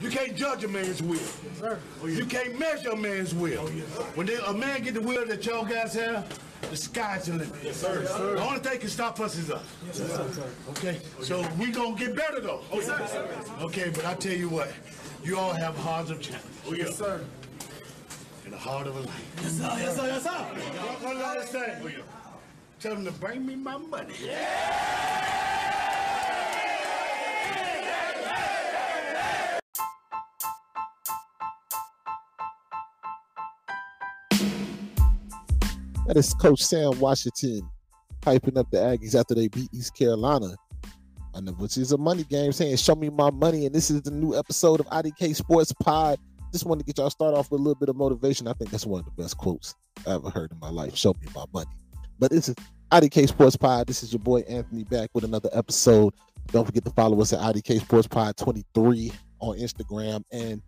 [0.00, 1.18] You can't judge a man's will.
[1.58, 1.78] Sir.
[2.02, 3.60] Oh, you can't measure a man's will.
[3.60, 3.68] Oh,
[4.14, 6.26] when they, a man get the will that y'all guys have,
[6.70, 7.54] the sky's the limit.
[7.62, 8.00] Yes, sir.
[8.00, 9.62] The only thing can stop us is us.
[9.86, 10.44] Yes, sir.
[10.70, 11.00] Okay?
[11.20, 12.62] So we gonna get better though.
[12.72, 13.28] Oh, yes, sir.
[13.60, 14.72] Okay, but I tell you what,
[15.22, 16.46] you all have hearts of challenge.
[16.66, 17.20] Oh, yes, sir.
[18.44, 19.12] And the heart of a lion.
[19.36, 19.76] Yes, sir.
[19.78, 20.06] Yes, sir.
[20.06, 20.46] Yes, sir.
[21.02, 21.82] Y'all understand?
[21.84, 22.04] Oh,
[22.80, 24.14] tell them to bring me my money.
[36.10, 37.70] That is Coach Sam Washington
[38.22, 40.56] hyping up the Aggies after they beat East Carolina,
[41.34, 44.10] and which is a money game, saying "Show me my money." And this is the
[44.10, 46.18] new episode of IDK Sports Pod.
[46.50, 48.48] Just wanted to get y'all start off with a little bit of motivation.
[48.48, 50.96] I think that's one of the best quotes I ever heard in my life.
[50.96, 51.70] Show me my money.
[52.18, 52.56] But this is
[52.90, 53.86] IDK Sports Pod.
[53.86, 56.12] This is your boy Anthony back with another episode.
[56.50, 60.60] Don't forget to follow us at IDK Sports Pod 23 on Instagram and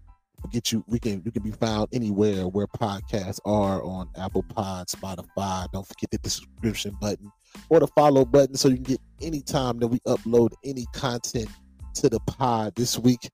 [0.51, 4.89] get you we can we can be found anywhere where podcasts are on Apple Pod,
[4.89, 5.70] Spotify.
[5.72, 7.30] Don't forget the subscription button
[7.69, 11.48] or the follow button so you can get any time that we upload any content
[11.94, 13.30] to the pod this week.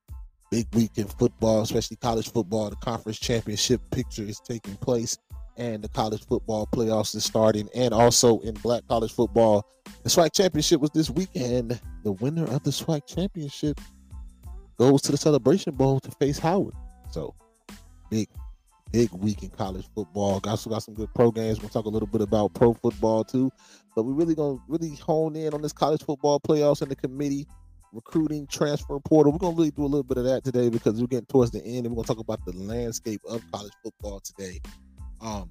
[0.51, 2.71] Big week in football, especially college football.
[2.71, 5.19] The conference championship picture is taking place
[5.59, 7.69] and the college football playoffs is starting.
[7.75, 9.67] And also in black college football,
[10.05, 11.79] the SWAC championship was this weekend.
[12.05, 13.79] The winner of the SWAC championship
[14.79, 16.75] goes to the celebration bowl to face Howard.
[17.11, 17.35] So
[18.11, 18.29] big,
[18.93, 20.41] big week in college football.
[20.41, 21.61] Got got some good pro games.
[21.61, 23.51] We'll talk a little bit about pro football too.
[23.95, 27.47] But we're really gonna really hone in on this college football playoffs and the committee
[27.93, 29.33] recruiting transfer portal.
[29.33, 31.65] We're gonna really do a little bit of that today because we're getting towards the
[31.65, 34.61] end and we're gonna talk about the landscape of college football today.
[35.21, 35.51] Um,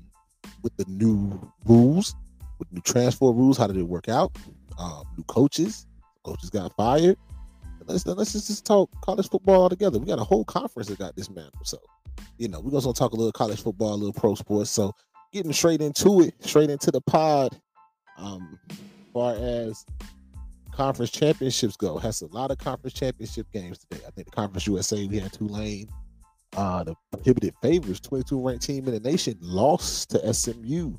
[0.62, 2.16] with the new rules,
[2.60, 4.36] with new transfer rules, how did it work out?
[4.78, 5.88] Um, new coaches,
[6.24, 7.18] coaches got fired
[7.88, 10.00] let's let's just, just talk college football all together.
[10.00, 11.68] We got a whole conference that got dismantled.
[11.68, 11.78] So,
[12.38, 14.70] you know, we're gonna talk a little college football, a little pro sports.
[14.70, 14.94] So
[15.34, 17.60] getting straight into it, straight into the pod.
[18.18, 18.60] Um,
[19.14, 19.86] far as
[20.72, 24.04] conference championships go, has a lot of conference championship games today.
[24.08, 25.90] I think the conference USA we had Tulane.
[26.56, 30.94] Uh, the prohibited favors, 22 ranked team in the nation, lost to SMU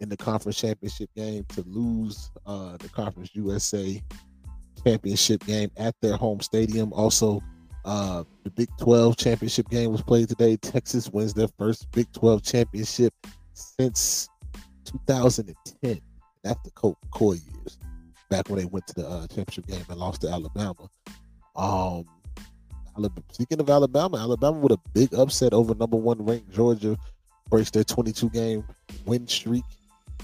[0.00, 4.02] in the conference championship game to lose uh, the conference USA
[4.84, 6.92] championship game at their home stadium.
[6.92, 7.42] Also,
[7.84, 10.56] uh, the Big 12 championship game was played today.
[10.56, 13.12] Texas wins their first Big 12 championship
[13.54, 14.28] since
[14.84, 16.00] 2010.
[16.44, 17.78] That's the Colt McCoy years,
[18.30, 20.88] back when they went to the uh, championship game and lost to Alabama.
[21.56, 22.04] Um,
[23.30, 26.96] speaking of Alabama, Alabama with a big upset over number one ranked Georgia
[27.48, 28.64] breaks their 22 game
[29.04, 29.64] win streak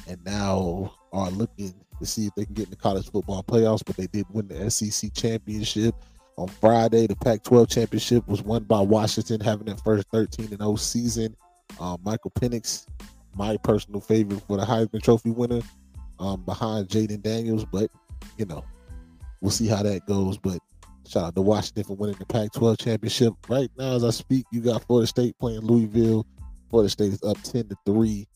[0.08, 3.82] and now are looking to see if they can get in the college football playoffs,
[3.84, 5.94] but they did win the SEC championship
[6.36, 7.06] on Friday.
[7.06, 11.36] The Pac-12 championship was won by Washington, having their first 13 and 0 season.
[11.80, 12.86] Uh, Michael Penix,
[13.34, 15.60] my personal favorite for the Heisman Trophy winner,
[16.18, 17.64] um, behind Jayden Daniels.
[17.64, 17.90] But
[18.36, 18.64] you know,
[19.40, 20.38] we'll see how that goes.
[20.38, 20.58] But
[21.06, 23.34] shout out to Washington for winning the Pac-12 championship.
[23.48, 26.26] Right now, as I speak, you got Florida State playing Louisville.
[26.70, 28.26] Florida State is up 10 to three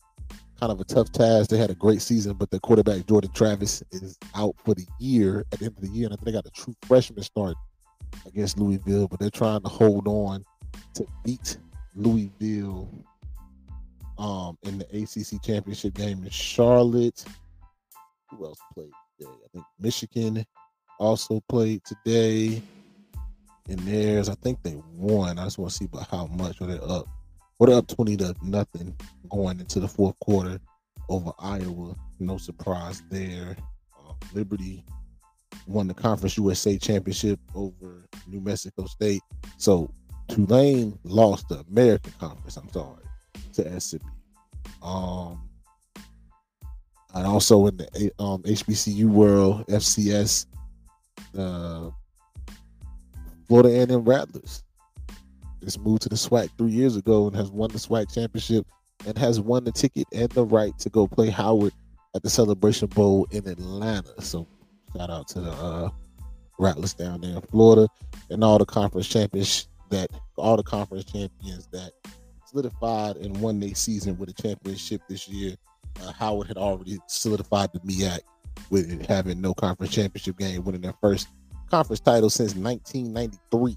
[0.59, 1.49] kind of a tough task.
[1.49, 5.45] They had a great season, but the quarterback Jordan Travis is out for the year
[5.51, 7.55] at the end of the year, and I think they got a true freshman start
[8.25, 10.43] against Louisville, but they're trying to hold on
[10.95, 11.57] to beat
[11.95, 12.89] Louisville
[14.17, 17.23] um, in the ACC championship game in Charlotte.
[18.29, 19.31] Who else played today?
[19.31, 20.45] I think Michigan
[20.99, 22.61] also played today.
[23.69, 25.39] And theirs, I think they won.
[25.39, 27.07] I just want to see about how much are they up.
[27.69, 28.95] Up 20 to nothing
[29.29, 30.59] going into the fourth quarter
[31.09, 31.95] over Iowa.
[32.19, 33.55] No surprise there.
[33.97, 34.83] Uh, Liberty
[35.67, 39.21] won the Conference USA Championship over New Mexico State.
[39.57, 39.91] So
[40.27, 43.03] Tulane lost the American Conference, I'm sorry,
[43.53, 43.99] to SMU.
[44.81, 45.49] Um,
[47.13, 50.47] and also in the um, HBCU world, FCS,
[51.37, 51.89] uh,
[53.47, 54.63] Florida A&M Rattlers
[55.63, 58.65] just moved to the SWAC three years ago and has won the SWAC championship
[59.05, 61.73] and has won the ticket and the right to go play Howard
[62.15, 64.21] at the Celebration Bowl in Atlanta.
[64.21, 64.47] So
[64.95, 65.89] shout out to the uh,
[66.59, 67.87] Rattlers down there in Florida
[68.29, 71.91] and all the conference champions that all the conference champions that
[72.45, 75.55] solidified and won their season with a championship this year.
[76.01, 78.19] Uh, Howard had already solidified the MEAC
[78.69, 81.27] with having no conference championship game, winning their first
[81.69, 83.75] conference title since 1993.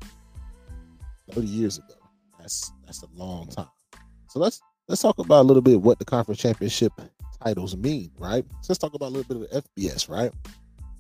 [1.32, 1.94] 30 years ago.
[2.38, 3.69] That's that's a long time.
[4.28, 6.93] So let's let's talk about a little bit what the conference championship
[7.43, 8.44] titles mean, right?
[8.62, 10.32] So let's talk about a little bit of FBS, right?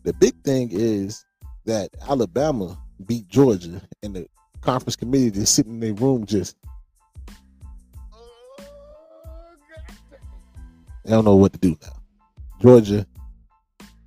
[0.04, 1.24] The big thing is
[1.64, 4.26] that Alabama beat Georgia and the
[4.60, 6.56] conference committee just sitting in their room just
[11.04, 11.92] they don't know what to do now.
[12.60, 13.06] Georgia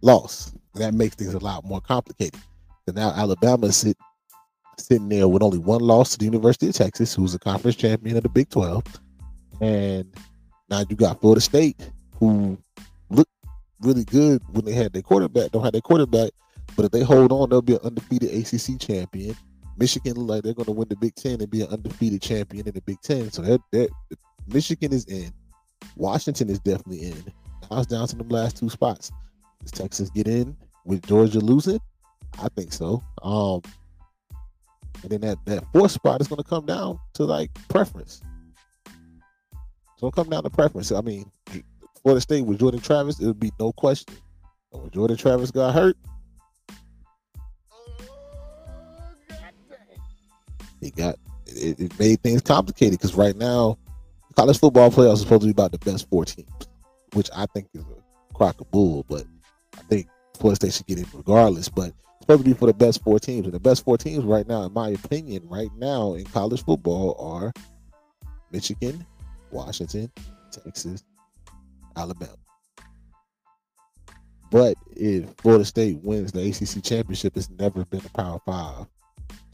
[0.01, 0.56] lost.
[0.75, 2.39] That makes things a lot more complicated.
[2.88, 3.98] So now Alabama sit
[4.80, 8.18] sitting there with only one loss to the University of Texas, who's a conference champion
[8.18, 8.84] of the Big 12.
[9.62, 10.14] And
[10.70, 12.58] now you got Florida State, who
[13.10, 13.31] looked
[13.81, 16.31] really good when they had their quarterback, don't have their quarterback,
[16.76, 19.36] but if they hold on, they'll be an undefeated ACC champion.
[19.78, 22.68] Michigan look like they're going to win the Big Ten and be an undefeated champion
[22.68, 23.31] in the Big Ten.
[23.31, 23.90] So that
[24.48, 25.31] Michigan is in.
[25.96, 27.24] Washington is definitely in.
[27.70, 29.12] Now it's down to the last two spots.
[29.62, 30.56] Does Texas get in
[30.86, 31.80] with Georgia losing?
[32.42, 33.04] I think so.
[33.22, 33.62] Um,
[35.03, 38.21] and then that that fourth spot is going to come down to like preference.
[39.97, 40.91] So it'll come down to preference.
[40.91, 41.30] I mean,
[42.01, 44.15] Florida State with Jordan Travis, it would be no question.
[44.71, 45.97] But when Jordan Travis got hurt,
[50.81, 51.15] it got
[51.47, 53.77] it, it made things complicated because right now,
[54.35, 56.50] college football playoffs is supposed to be about the best four teams,
[57.13, 59.06] which I think is a crock of bull.
[59.09, 59.25] But
[59.77, 60.07] I think
[60.38, 61.68] Florida State should get in regardless.
[61.68, 64.24] But it's supposed to be for the best four teams, and the best four teams
[64.24, 67.52] right now, in my opinion, right now in college football are
[68.52, 69.04] Michigan,
[69.50, 70.12] Washington,
[70.52, 71.04] Texas,
[71.98, 72.36] Alabama.
[74.52, 78.86] But if Florida State wins the ACC championship, it's never been a Power Five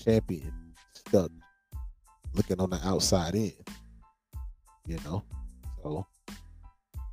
[0.03, 0.51] champion
[0.93, 1.31] stuck
[2.33, 3.53] looking on the outside in.
[4.85, 5.23] You know,
[5.81, 6.05] so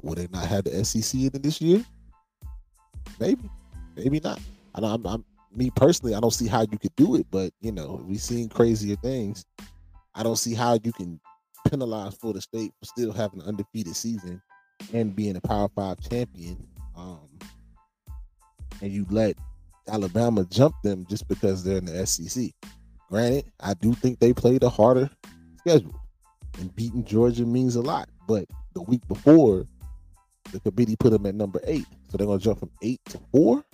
[0.00, 1.84] will they not have the SEC in this year?
[3.20, 3.48] Maybe,
[3.96, 4.40] maybe not.
[4.74, 6.14] I'm, I'm me personally.
[6.14, 9.44] I don't see how you could do it, but you know, we've seen crazier things.
[10.14, 11.20] I don't see how you can
[11.68, 14.42] penalize Florida State for still having an undefeated season
[14.92, 16.66] and being a Power Five champion.
[16.96, 17.28] Um,
[18.80, 19.36] and you let
[19.88, 22.50] Alabama jump them just because they're in the SEC.
[23.08, 25.10] Granted, I do think they played a harder
[25.58, 26.00] schedule,
[26.58, 28.08] and beating Georgia means a lot.
[28.26, 29.66] But the week before,
[30.52, 33.64] the committee put them at number eight, so they're gonna jump from eight to four.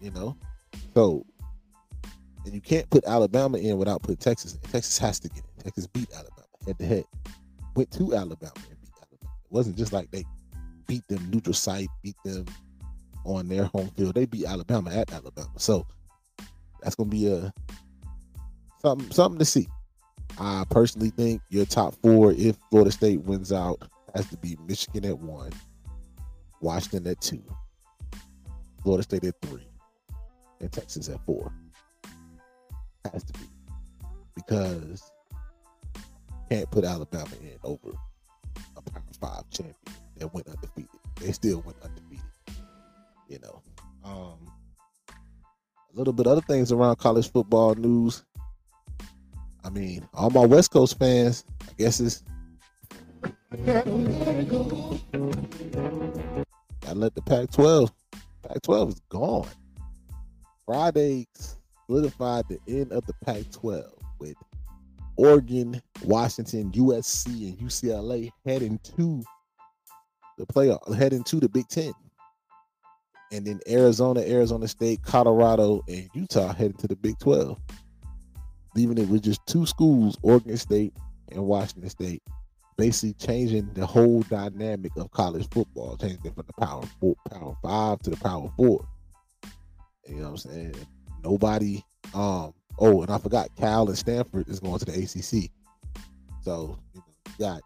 [0.00, 0.36] You know,
[0.98, 1.24] so
[2.44, 4.60] and you can't put Alabama in without putting Texas in.
[4.70, 5.62] Texas has to get in.
[5.62, 7.04] Texas beat Alabama head to head.
[7.76, 9.32] Went to Alabama and beat Alabama.
[9.44, 10.24] It wasn't just like they
[10.88, 12.46] beat them neutral site, beat them
[13.24, 14.16] on their home field.
[14.16, 15.52] They beat Alabama at Alabama.
[15.56, 15.86] So
[16.82, 17.52] that's gonna be a
[18.82, 19.68] something something to see.
[20.40, 23.80] I personally think your top four, if Florida State wins out,
[24.16, 25.52] has to be Michigan at one,
[26.60, 27.42] Washington at two,
[28.82, 29.68] Florida State at three,
[30.60, 31.52] and Texas at four.
[33.12, 33.46] Has to be
[34.34, 35.10] because
[36.50, 37.90] can't put Alabama in over
[38.76, 39.76] a Power Five champion
[40.16, 40.88] that went undefeated.
[41.20, 42.24] They still went undefeated.
[43.28, 43.62] You know.
[44.04, 44.52] Um,
[45.10, 48.24] a little bit other things around college football news.
[49.64, 52.22] I mean, all my West Coast fans, I guess it's
[53.60, 53.90] gotta
[56.94, 57.90] let the Pac-12.
[58.42, 59.48] Pac-12 is gone.
[60.68, 61.26] Friday
[61.86, 64.34] solidified the end of the Pac-12 with
[65.16, 69.24] Oregon, Washington, USC, and UCLA heading to
[70.36, 71.94] the playoff, heading to the Big Ten.
[73.32, 77.58] And then Arizona, Arizona State, Colorado, and Utah heading to the Big 12.
[78.76, 80.92] Leaving it with just two schools, Oregon State
[81.32, 82.22] and Washington State,
[82.76, 87.56] basically changing the whole dynamic of college football, changing it from the power four, power
[87.62, 88.86] five to the power four.
[90.08, 90.74] You know what I'm saying?
[91.22, 91.84] Nobody
[92.14, 95.50] um Oh, and I forgot Cal and Stanford is going to the ACC.
[96.42, 97.04] So you, know,
[97.38, 97.62] got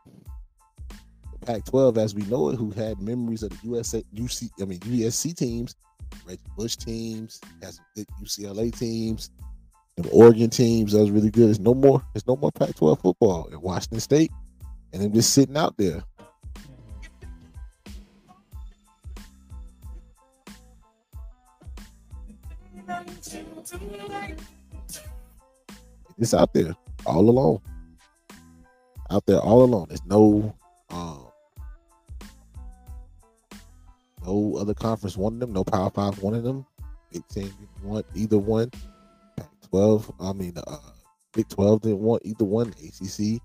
[1.32, 4.78] the Pac-12 as we know it, who had memories of the USA, UC, I mean
[4.80, 5.76] USC teams,
[6.26, 9.30] Reggie Bush teams, has good UCLA teams,
[9.96, 10.92] the Oregon teams.
[10.92, 11.50] That was really good.
[11.50, 12.02] It's no more.
[12.14, 14.30] It's no more Pac-12 football in Washington State,
[14.92, 16.02] and them just sitting out there.
[26.18, 26.74] It's out there
[27.06, 27.60] all alone.
[29.10, 29.86] Out there all alone.
[29.88, 30.54] There's no
[30.90, 31.28] um
[34.26, 36.66] no other conference wanted them, no power five wanted them.
[37.12, 38.70] Big Ten didn't want either one.
[39.36, 40.76] Pac twelve, I mean uh
[41.32, 42.68] Big Twelve didn't want either one.
[42.68, 43.40] ACC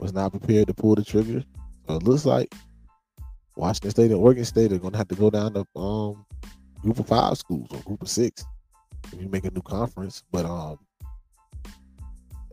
[0.00, 1.42] was not prepared to pull the trigger.
[1.88, 2.54] So it looks like
[3.56, 6.24] Washington State and Oregon State are gonna have to go down to um
[6.82, 8.44] group of five schools or group of six
[9.12, 10.22] if you make a new conference.
[10.30, 10.78] But um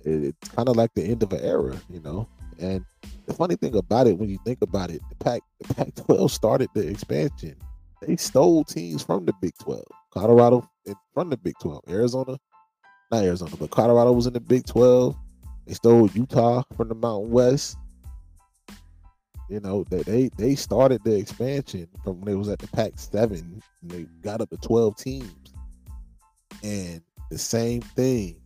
[0.04, 2.28] it, it's kind of like the end of an era, you know.
[2.60, 2.86] And
[3.26, 6.70] the funny thing about it, when you think about it, the Pac the Pac-12 started
[6.74, 7.56] the expansion.
[8.02, 9.82] They stole teams from the Big 12,
[10.12, 10.70] Colorado
[11.14, 12.38] from the Big 12, Arizona
[13.12, 15.16] not Arizona, but Colorado was in the Big 12.
[15.68, 17.78] They stole Utah from the Mountain West.
[19.50, 22.94] You know, they they, they started the expansion from when they was at the Pac
[22.96, 25.54] seven and they got up to 12 teams.
[26.65, 28.41] And the same thing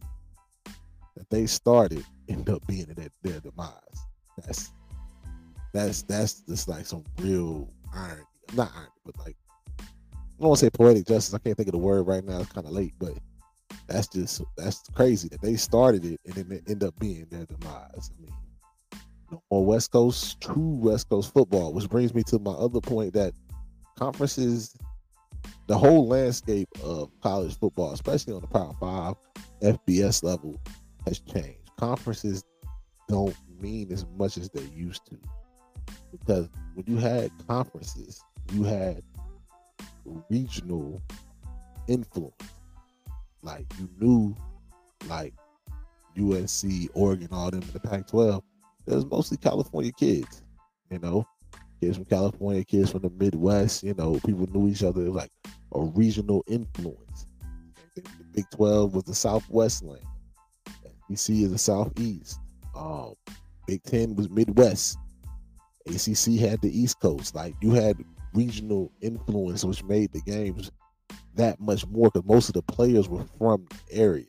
[1.15, 3.71] that they started end up being their, their demise.
[4.38, 4.71] That's
[5.73, 8.23] that's that's just like some real irony.
[8.55, 9.38] Not irony, but like
[9.79, 9.83] I
[10.39, 11.33] don't want to say poetic justice.
[11.33, 12.39] I can't think of the word right now.
[12.39, 13.13] It's kind of late, but
[13.88, 17.45] that's just that's crazy that they started it and then it end up being their
[17.45, 18.11] demise.
[18.11, 18.33] I mean,
[19.31, 23.13] no more West Coast, true West Coast football, which brings me to my other point
[23.13, 23.33] that
[23.97, 24.75] conferences,
[25.67, 29.15] the whole landscape of college football, especially on the Power Five,
[29.62, 30.60] FBS level,
[31.05, 31.72] has changed.
[31.77, 32.43] Conferences
[33.08, 35.17] don't mean as much as they used to
[36.12, 39.03] because when you had conferences, you had
[40.29, 41.01] regional
[41.88, 42.34] influence
[43.41, 44.36] like you knew,
[45.08, 45.34] like
[46.17, 48.41] USC, Oregon, all them in the Pac-12.
[48.88, 50.43] It was mostly California kids,
[50.89, 51.25] you know,
[51.79, 53.83] kids from California, kids from the Midwest.
[53.83, 55.09] You know, people knew each other.
[55.09, 55.31] Like
[55.74, 57.25] a regional influence.
[57.95, 60.03] The Big 12 was the Southwest land.
[61.15, 62.39] SEC is the Southeast.
[62.75, 63.15] Um,
[63.67, 64.98] Big Ten was Midwest.
[65.88, 67.36] ACC had the East Coast.
[67.36, 67.98] Like you had
[68.33, 70.71] regional influence, which made the games
[71.36, 74.25] that much more because most of the players were from the area.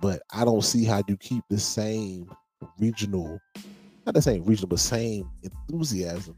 [0.00, 2.30] But I don't see how you keep the same
[2.78, 3.38] regional,
[4.06, 6.36] not the same regional, but same enthusiasm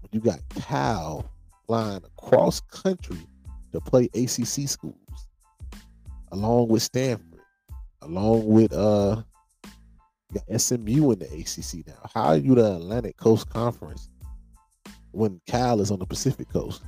[0.00, 1.30] when you got Cal
[1.66, 3.26] flying across country
[3.72, 5.28] to play ACC schools,
[6.32, 7.40] along with Stanford,
[8.02, 9.22] along with uh,
[10.56, 12.10] SMU in the ACC now.
[12.14, 14.08] How are you the Atlantic Coast Conference
[15.12, 16.82] when Cal is on the Pacific Coast?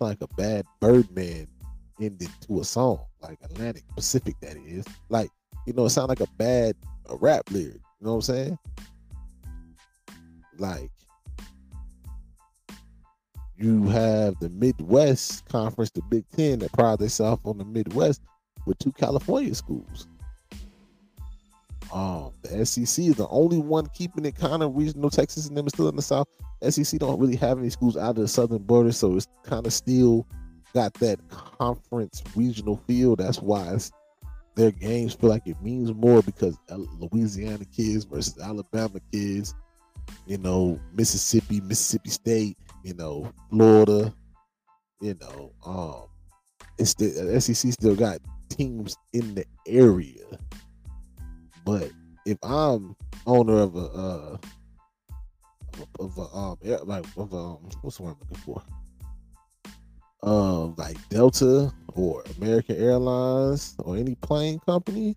[0.00, 1.46] like a bad Birdman
[2.00, 4.84] ending to a song, like Atlantic Pacific, that is.
[5.08, 5.30] Like,
[5.66, 6.76] you know, it sounds like a bad
[7.08, 7.74] a rap lyric.
[7.74, 8.58] You know what I'm saying?
[10.58, 10.90] Like,
[13.56, 18.22] you have the Midwest Conference, the Big Ten, that pride itself on the Midwest
[18.66, 20.08] with two California schools.
[21.92, 25.10] Um, the SEC is the only one keeping it kind of regional.
[25.10, 26.26] Texas and them is still in the South.
[26.68, 29.72] SEC don't really have any schools out of the southern border, so it's kind of
[29.72, 30.26] still
[30.74, 33.14] got that conference regional feel.
[33.14, 33.78] That's why
[34.56, 39.54] their games feel like it means more because Louisiana kids versus Alabama kids,
[40.26, 44.12] you know, Mississippi, Mississippi State, you know, Florida,
[45.00, 46.08] you know, um,
[46.78, 48.18] it's the SEC still got
[48.48, 50.24] teams in the area
[51.64, 51.90] but
[52.26, 52.94] if I'm
[53.26, 54.36] owner of a uh,
[55.98, 58.62] of a, um like of a, um what's the word I'm looking for?
[60.22, 65.16] Um, like Delta or American Airlines or any plane company,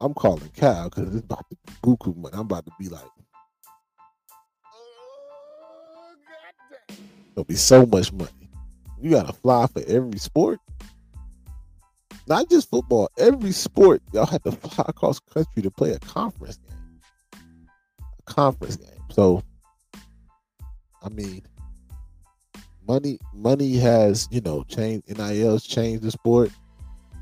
[0.00, 2.34] I'm calling Cal because it's about to be buku money.
[2.34, 3.04] I'm about to be like,
[7.34, 8.30] There'll be so much money.
[9.00, 10.60] You gotta fly for every sport
[12.26, 16.58] not just football, every sport, y'all had to fly across country to play a conference
[16.58, 17.00] game.
[18.18, 18.88] A conference game.
[19.10, 19.42] So,
[21.02, 21.42] I mean,
[22.86, 26.50] money money has, you know, changed NIL's changed the sport.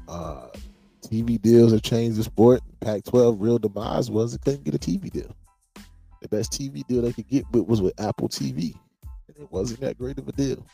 [0.08, 0.48] Uh
[1.02, 2.60] TV deals have changed the sport.
[2.80, 5.34] Pac 12 real demise was it couldn't get a TV deal.
[6.20, 8.74] The best TV deal they could get with was with Apple TV.
[9.34, 10.64] And it wasn't that great of a deal.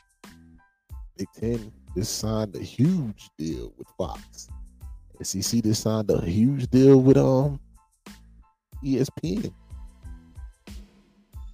[1.17, 4.49] Big Ten just signed a huge deal with Fox.
[5.23, 7.61] SEC just signed a huge deal with um
[8.85, 9.53] ESPN.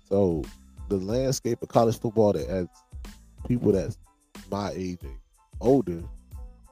[0.09, 0.45] So
[0.89, 2.69] the landscape of college football that has
[3.49, 3.99] people that's
[4.51, 5.17] my age and
[5.61, 6.03] older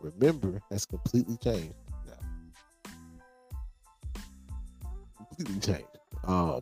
[0.01, 1.75] remember has completely changed
[2.07, 3.33] now.
[5.17, 5.99] Completely changed.
[6.25, 6.61] Um,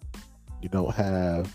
[0.62, 1.54] you don't have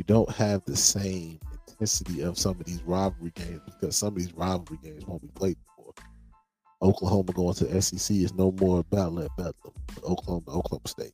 [0.00, 1.38] you don't have the same
[1.68, 5.28] intensity of some of these rivalry games because some of these rivalry games won't be
[5.34, 5.92] played before.
[6.80, 9.74] Oklahoma going to SEC is no more battle at Bedlam.
[10.02, 11.12] Oklahoma, Oklahoma State.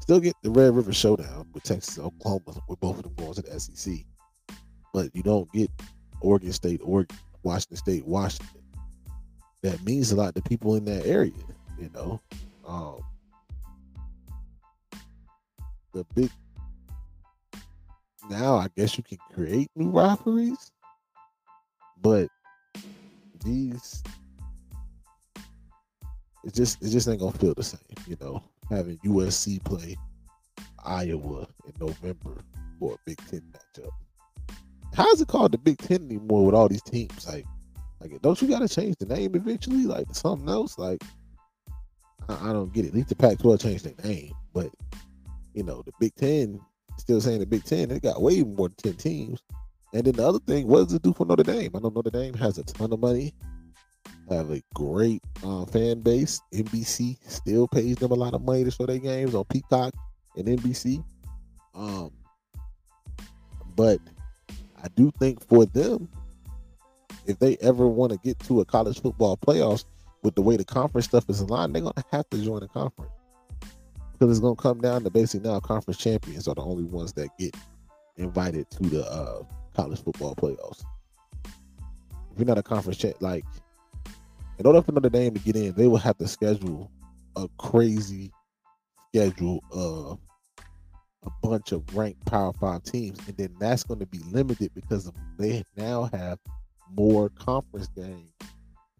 [0.00, 3.42] Still get the Red River Showdown with Texas Oklahoma, with both of them going to
[3.42, 3.96] the SEC.
[4.94, 5.70] But you don't get
[6.22, 8.62] Oregon State, Oregon, Washington State, Washington.
[9.60, 11.32] That means a lot to people in that area,
[11.78, 12.22] you know.
[12.66, 13.02] Um,
[15.92, 16.30] the big
[18.28, 20.70] now I guess you can create new rivalries,
[22.00, 22.28] but
[23.44, 24.02] these
[26.44, 28.42] it just it just ain't gonna feel the same, you know.
[28.70, 29.96] Having USC play
[30.84, 32.36] Iowa in November
[32.78, 33.90] for a Big Ten matchup.
[34.94, 37.26] How is it called the Big Ten anymore with all these teams?
[37.26, 37.46] Like
[38.00, 40.78] Like, don't you got to change the name eventually, like something else?
[40.78, 41.02] Like,
[42.28, 42.88] I, I don't get it.
[42.88, 44.70] At least the Pac-12 changed their name, but
[45.54, 46.60] you know, the Big Ten
[46.98, 47.88] still saying the Big Ten.
[47.88, 49.42] They got way more than ten teams.
[49.94, 51.70] And then the other thing, what does it do for Notre Dame?
[51.74, 53.32] I know Notre Dame has a ton of money,
[54.28, 56.40] have a great uh, fan base.
[56.52, 59.94] NBC still pays them a lot of money to show their games on Peacock
[60.36, 61.02] and NBC.
[61.74, 62.10] Um,
[63.76, 63.98] but
[64.82, 66.08] I do think for them,
[67.26, 69.84] if they ever want to get to a college football playoffs
[70.22, 73.12] with the way the conference stuff is aligned, they're gonna have to join a conference
[74.18, 77.28] because it's gonna come down to basically now conference champions are the only ones that
[77.38, 77.56] get
[78.16, 79.42] invited to the uh,
[79.74, 80.82] college football playoffs.
[82.32, 83.44] If you're not a conference champ, like
[84.58, 86.90] in order for Notre Dame to get in, they will have to schedule
[87.36, 88.32] a crazy
[89.08, 90.18] schedule of
[91.24, 95.10] a bunch of ranked Power Five teams, and then that's going to be limited because
[95.38, 96.38] they now have
[96.92, 98.32] more conference games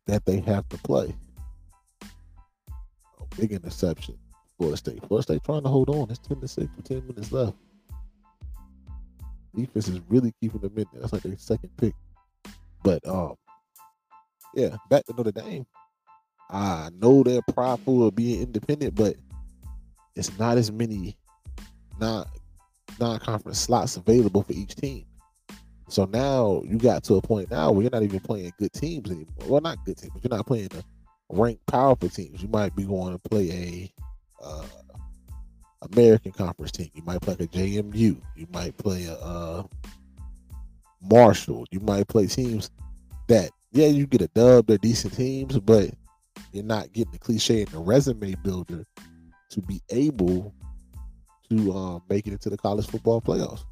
[0.06, 1.14] that they have to play.
[3.36, 4.18] Big interception,
[4.58, 5.06] Florida State.
[5.06, 6.10] Florida State trying to hold on.
[6.10, 7.56] It's ten to six with ten minutes left.
[9.54, 11.00] Defense is really keeping them in there.
[11.00, 11.94] That's like their second pick.
[12.82, 13.34] But um,
[14.54, 15.66] yeah, back to Notre Dame.
[16.50, 19.16] I know they're prideful of being independent, but
[20.16, 21.16] it's not as many
[22.00, 22.26] non
[22.98, 25.04] non-conference slots available for each team.
[25.88, 29.10] So now you got to a point now where you're not even playing good teams
[29.10, 29.46] anymore.
[29.46, 30.84] Well, not good teams, but you're not playing the
[31.30, 32.42] ranked powerful teams.
[32.42, 33.92] You might be going to play a
[34.42, 34.64] uh,
[35.92, 36.90] American Conference team.
[36.94, 38.20] You might play like a JMU.
[38.36, 39.62] You might play a uh,
[41.02, 41.66] Marshall.
[41.70, 42.70] You might play teams
[43.28, 44.66] that yeah, you get a dub.
[44.66, 45.90] They're decent teams, but
[46.52, 48.84] you're not getting the cliche and the resume builder
[49.50, 50.54] to be able
[51.50, 53.64] to um, make it into the college football playoffs.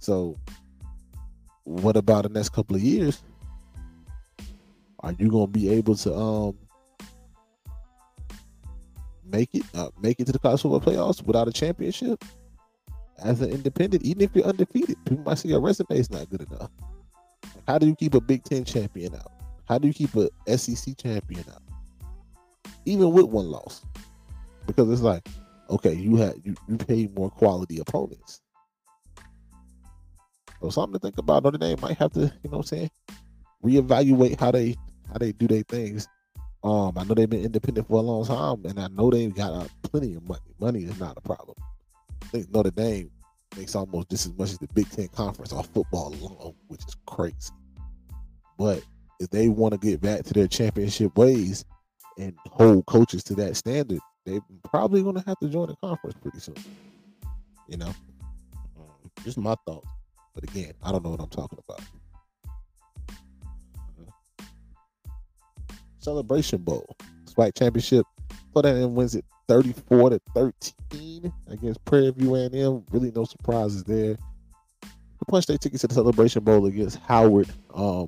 [0.00, 0.36] So,
[1.64, 3.22] what about the next couple of years?
[5.00, 6.58] Are you going to be able to um,
[9.30, 12.24] make it uh, make it to the college football playoffs without a championship
[13.22, 14.02] as an independent?
[14.02, 16.70] Even if you're undefeated, people might say your resume is not good enough.
[17.66, 19.32] How do you keep a Big Ten champion out?
[19.68, 21.62] How do you keep a SEC champion out?
[22.84, 23.84] Even with one loss,
[24.66, 25.26] because it's like
[25.70, 28.40] okay, you had you, you more quality opponents.
[30.60, 31.44] So something to think about.
[31.44, 32.90] Notre Dame might have to, you know what I'm saying,
[33.64, 34.76] reevaluate how they
[35.08, 36.08] how they do their things.
[36.64, 39.52] Um, I know they've been independent for a long time, and I know they've got
[39.52, 40.40] uh, plenty of money.
[40.58, 41.56] Money is not a problem.
[42.22, 43.10] I think Notre Dame
[43.56, 46.96] makes almost just as much as the Big Ten Conference off football alone, which is
[47.06, 47.52] crazy.
[48.58, 48.82] But
[49.20, 51.64] if they want to get back to their championship ways
[52.18, 56.16] and hold coaches to that standard, they're probably going to have to join the conference
[56.20, 56.56] pretty soon.
[57.68, 57.94] You know,
[58.76, 59.88] um, just my thoughts.
[60.34, 61.80] But again, I don't know what I'm talking about.
[66.06, 68.06] Celebration Bowl, SWAC Championship.
[68.52, 72.84] Florida A&M wins it 34 to 13 against Prairie View A&M.
[72.92, 74.16] Really no surprises there.
[74.82, 77.48] The punch they tickets to the Celebration Bowl against Howard.
[77.74, 78.06] Um,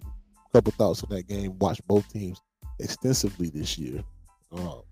[0.53, 1.59] couple thoughts on that game.
[1.59, 2.41] Watched both teams
[2.79, 4.05] extensively this year.
[4.53, 4.83] Um,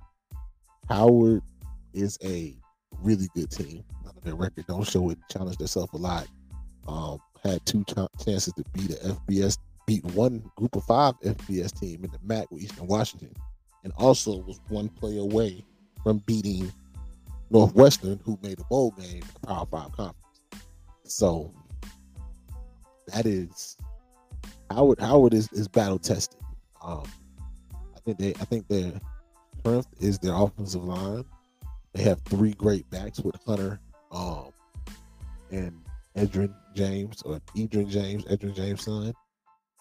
[0.88, 1.42] Howard
[1.94, 2.56] is a
[3.00, 3.84] really good team.
[4.24, 5.18] Their record don't show it.
[5.30, 6.26] Challenged themselves a lot.
[6.88, 11.78] Um, had two ch- chances to beat the FBS, beat one group of five FBS
[11.78, 13.32] team in the MAC with Eastern Washington,
[13.84, 15.64] and also was one play away
[16.02, 16.72] from beating
[17.50, 20.16] Northwestern, who made a bowl game in the Power Five conference.
[21.04, 21.52] So
[23.08, 23.76] that is
[24.70, 25.00] Howard.
[25.00, 26.40] Howard is, is battle tested.
[26.82, 27.04] Um,
[27.94, 28.30] I think they.
[28.30, 29.00] I think they're
[29.66, 31.24] strength is their offensive line.
[31.92, 33.80] They have three great backs with Hunter
[34.12, 34.50] um,
[35.50, 35.72] and
[36.16, 39.12] Edgerrin James or Edgerrin James, Edgerrin James' son.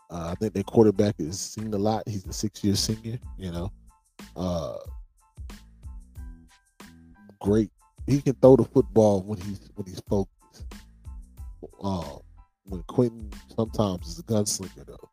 [0.10, 2.04] Uh, I think their quarterback is seen a lot.
[2.08, 3.20] He's a six-year senior.
[3.38, 3.72] You know,
[4.36, 4.78] uh,
[7.41, 7.72] great.
[8.08, 10.65] He can throw the football when he's when he's focused.
[11.84, 12.18] Uh,
[12.63, 15.10] when Quinton sometimes is a gunslinger though,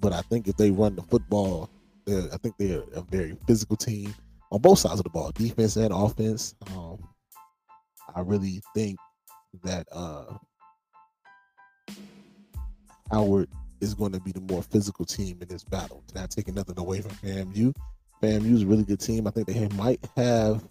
[0.00, 1.70] but I think if they run the football
[2.08, 4.14] I think they're a very physical team
[4.52, 6.54] on both sides of the ball, defense and offense.
[6.72, 6.98] Um,
[8.14, 8.96] I really think
[9.64, 10.36] that uh,
[13.10, 13.48] Howard
[13.86, 16.02] is going to be the more physical team in this battle.
[16.14, 17.74] Not taking nothing away from FAMU.
[18.22, 19.26] FAMU is a really good team.
[19.26, 20.64] I think they might have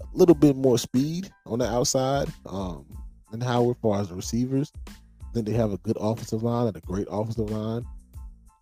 [0.00, 2.84] a little bit more speed on the outside um,
[3.30, 4.72] than Howard, as far as the receivers.
[4.88, 7.84] I think they have a good offensive line and a great offensive line.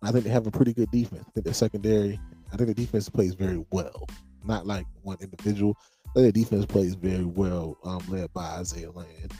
[0.03, 1.25] I think they have a pretty good defense.
[1.27, 2.19] I think their secondary,
[2.53, 4.07] I think the defense plays very well.
[4.45, 5.75] Not like one individual.
[6.13, 9.33] but the defense plays very well, um, led by Isaiah Land.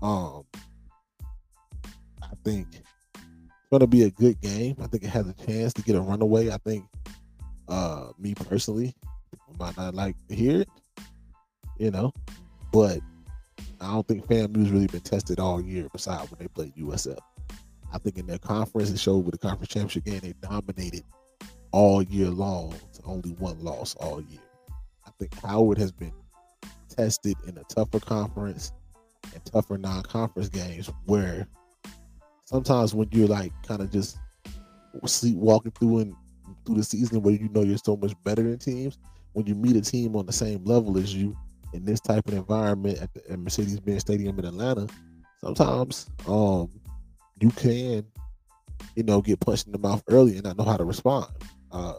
[0.00, 0.44] Um,
[2.22, 2.66] I think
[3.72, 4.76] going to be a good game.
[4.82, 6.50] I think it has a chance to get a runaway.
[6.50, 6.84] I think,
[7.68, 8.94] uh, me personally,
[9.58, 10.68] might not like to hear it,
[11.78, 12.12] you know,
[12.70, 13.00] but
[13.80, 17.18] I don't think FAMU's really been tested all year besides when they played USF.
[17.94, 21.04] I think in their conference, it showed with the conference championship game, they dominated
[21.70, 24.40] all year long to only one loss all year.
[25.06, 26.12] I think Howard has been
[26.90, 28.70] tested in a tougher conference
[29.32, 31.48] and tougher non-conference games where
[32.44, 34.18] sometimes when you're like kind of just
[35.06, 36.14] sleepwalking through and
[36.64, 38.98] through the season where you know you're so much better than teams,
[39.32, 41.36] when you meet a team on the same level as you
[41.72, 44.86] in this type of environment at the at Mercedes-Benz Stadium in Atlanta,
[45.40, 46.68] sometimes um
[47.40, 48.04] you can,
[48.94, 51.26] you know, get punched in the mouth early and not know how to respond.
[51.72, 51.94] Uh,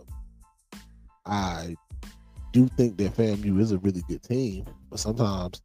[1.26, 1.76] I
[2.54, 5.62] do think that FAMU is a really good team, but sometimes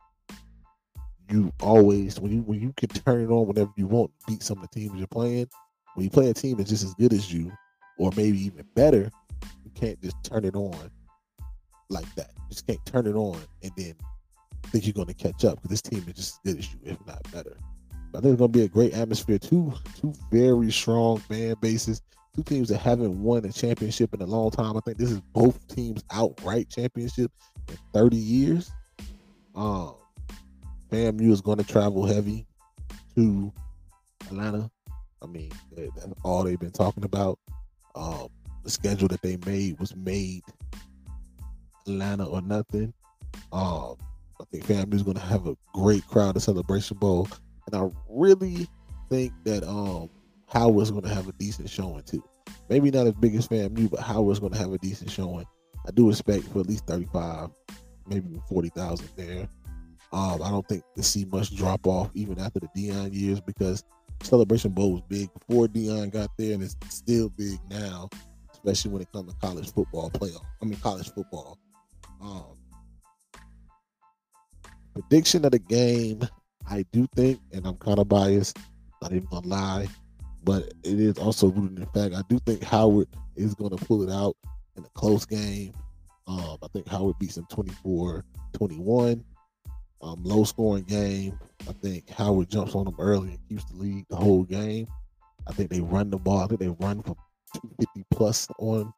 [1.31, 4.59] you always when you when you can turn it on whenever you want, beat some
[4.59, 5.49] of the teams you're playing.
[5.95, 7.53] When you play a team that's just as good as you,
[7.99, 9.11] or maybe even better,
[9.65, 10.91] you can't just turn it on
[11.91, 12.31] like that.
[12.37, 13.95] You just can't turn it on and then
[14.69, 16.79] think you're going to catch up because this team is just as good as you,
[16.85, 17.57] if not better.
[18.13, 19.39] But I think it's going to be a great atmosphere.
[19.39, 22.03] Two two very strong fan bases.
[22.35, 24.77] Two teams that haven't won a championship in a long time.
[24.77, 27.33] I think this is both teams outright championship
[27.69, 28.71] in 30 years.
[29.55, 29.95] Um,
[30.91, 32.47] FAMU is going to travel heavy
[33.15, 33.53] to
[34.27, 34.71] Atlanta.
[35.23, 37.39] I mean, that's all they've been talking about.
[37.95, 38.29] Um,
[38.63, 40.43] the schedule that they made was made
[41.87, 42.93] Atlanta or nothing.
[43.53, 43.97] Um,
[44.41, 47.29] I think FAMU is going to have a great crowd at Celebration Bowl,
[47.67, 48.69] and I really
[49.09, 50.11] think that um,
[50.47, 52.23] Howard's going to have a decent showing too.
[52.69, 55.47] Maybe not as big as FAMU, but Howard's going to have a decent showing.
[55.87, 57.51] I do expect for at least 35,
[58.07, 59.49] maybe 40,000 there.
[60.13, 63.85] Um, I don't think to see much drop off even after the Deion years because
[64.23, 68.09] Celebration Bowl was big before Deion got there, and it's still big now,
[68.53, 70.45] especially when it comes to college football playoff.
[70.63, 71.59] I mean, college football.
[72.21, 72.57] Um,
[74.95, 76.21] prediction of the game,
[76.69, 78.59] I do think, and I'm kind of biased,
[79.03, 79.89] not even gonna lie,
[80.45, 84.11] but it is also rooted in fact I do think Howard is gonna pull it
[84.11, 84.37] out
[84.77, 85.73] in a close game.
[86.27, 89.25] Um, I think Howard beats him 24 21.
[90.01, 91.39] Um, low scoring game.
[91.69, 94.87] I think Howard jumps on them early and keeps the lead the whole game.
[95.47, 96.41] I think they run the ball.
[96.41, 97.17] I think they run for
[97.55, 98.93] 250 plus on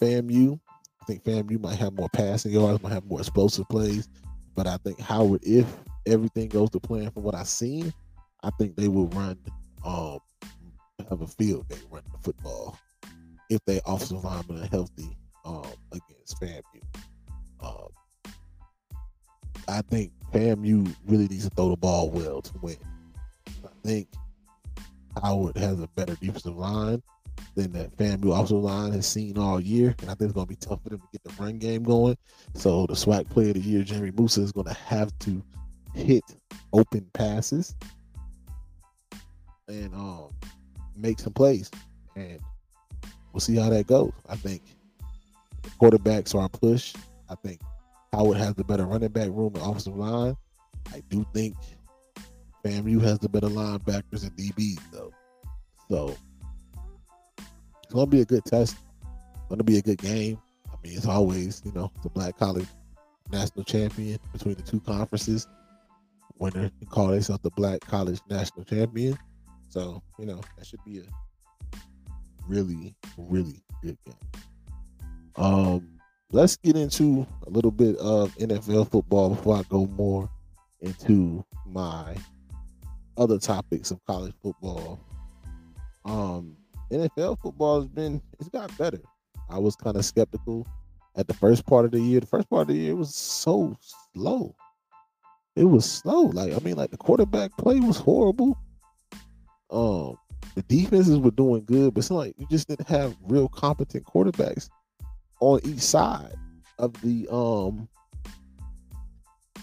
[0.00, 0.58] FAMU.
[1.02, 4.08] I think FAMU might have more passing yards, might have more explosive plays.
[4.54, 5.66] But I think Howard, if
[6.06, 7.92] everything goes to plan from what I've seen,
[8.42, 9.38] I think they will run,
[9.84, 10.18] um,
[11.08, 12.78] have a field day running the football
[13.50, 16.62] if they offensive linemen are healthy um, against FAMU.
[17.60, 17.88] Um,
[19.68, 22.76] I think FAMU really needs to throw the ball well to win.
[23.46, 24.08] I think
[25.22, 27.00] Howard has a better defensive line
[27.54, 30.52] than that FAMU offensive line has seen all year, and I think it's going to
[30.52, 32.16] be tough for them to get the run game going.
[32.54, 35.40] So the SWAC Player of the Year, Jeremy Moussa, is going to have to
[35.94, 36.24] hit
[36.72, 37.76] open passes
[39.68, 40.30] and um,
[40.96, 41.70] make some plays,
[42.16, 42.40] and
[43.32, 44.12] we'll see how that goes.
[44.28, 44.62] I think
[45.80, 46.92] quarterbacks are a push.
[47.28, 47.60] I think
[48.14, 50.36] Howard has the better running back room and offensive line.
[50.92, 51.56] I do think
[52.64, 55.12] FAMU has the better linebackers and DBs though.
[55.90, 56.14] So
[57.82, 58.76] it's gonna be a good test.
[59.48, 60.38] Gonna be a good game.
[60.68, 62.68] I mean, it's always, you know, the black college
[63.32, 65.48] national champion between the two conferences.
[66.38, 69.18] Winner can call themselves the black college national champion.
[69.70, 71.78] So, you know, that should be a
[72.46, 74.14] really, really good game.
[75.34, 75.93] Um,
[76.34, 80.28] let's get into a little bit of NFL football before I go more
[80.80, 82.16] into my
[83.16, 84.98] other topics of college football.
[86.04, 86.56] Um,
[86.90, 89.00] NFL football has been it's got better.
[89.48, 90.66] I was kind of skeptical
[91.16, 92.18] at the first part of the year.
[92.18, 93.76] The first part of the year was so
[94.12, 94.56] slow.
[95.54, 96.22] It was slow.
[96.22, 98.58] Like I mean, like the quarterback play was horrible.
[99.70, 100.18] Um,
[100.56, 104.68] the defenses were doing good, but it's like you just didn't have real competent quarterbacks
[105.44, 106.34] on each side
[106.78, 107.86] of the um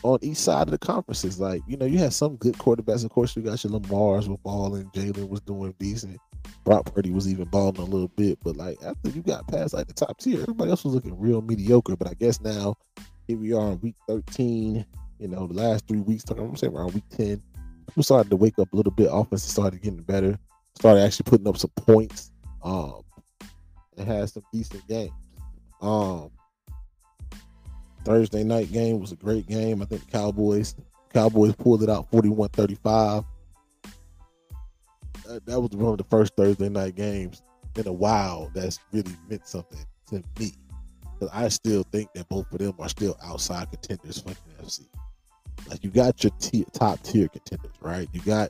[0.03, 1.39] on each side of the conferences.
[1.39, 3.03] Like, you know, you had some good quarterbacks.
[3.03, 4.89] Of course, you got your Lamar's with balling.
[4.95, 6.19] Jalen was doing decent.
[6.63, 8.39] Brock Purdy was even balling a little bit.
[8.43, 11.41] But like after you got past like the top tier, everybody else was looking real
[11.41, 11.95] mediocre.
[11.95, 12.77] But I guess now
[13.27, 14.85] here we are in week 13.
[15.19, 17.41] You know, the last three weeks, I'm saying around week 10,
[17.87, 19.09] people started to wake up a little bit.
[19.11, 20.37] Offense started getting better.
[20.75, 22.31] Started actually putting up some points.
[22.63, 23.01] Um,
[23.97, 25.11] and had some decent games.
[25.81, 26.31] Um,
[28.03, 29.81] Thursday night game was a great game.
[29.81, 30.75] I think the Cowboys
[31.13, 33.25] Cowboys pulled it out 41-35.
[35.25, 37.41] that, that was one of the first Thursday night games
[37.75, 40.53] in a while that's really meant something to me.
[41.19, 44.87] But I still think that both of them are still outside contenders for the NFC.
[45.69, 48.07] Like you got your t- top tier contenders, right?
[48.13, 48.49] You got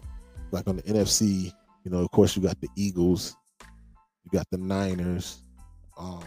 [0.52, 1.52] like on the NFC,
[1.84, 3.36] you know, of course you got the Eagles,
[4.24, 5.42] you got the Niners,
[5.98, 6.24] um,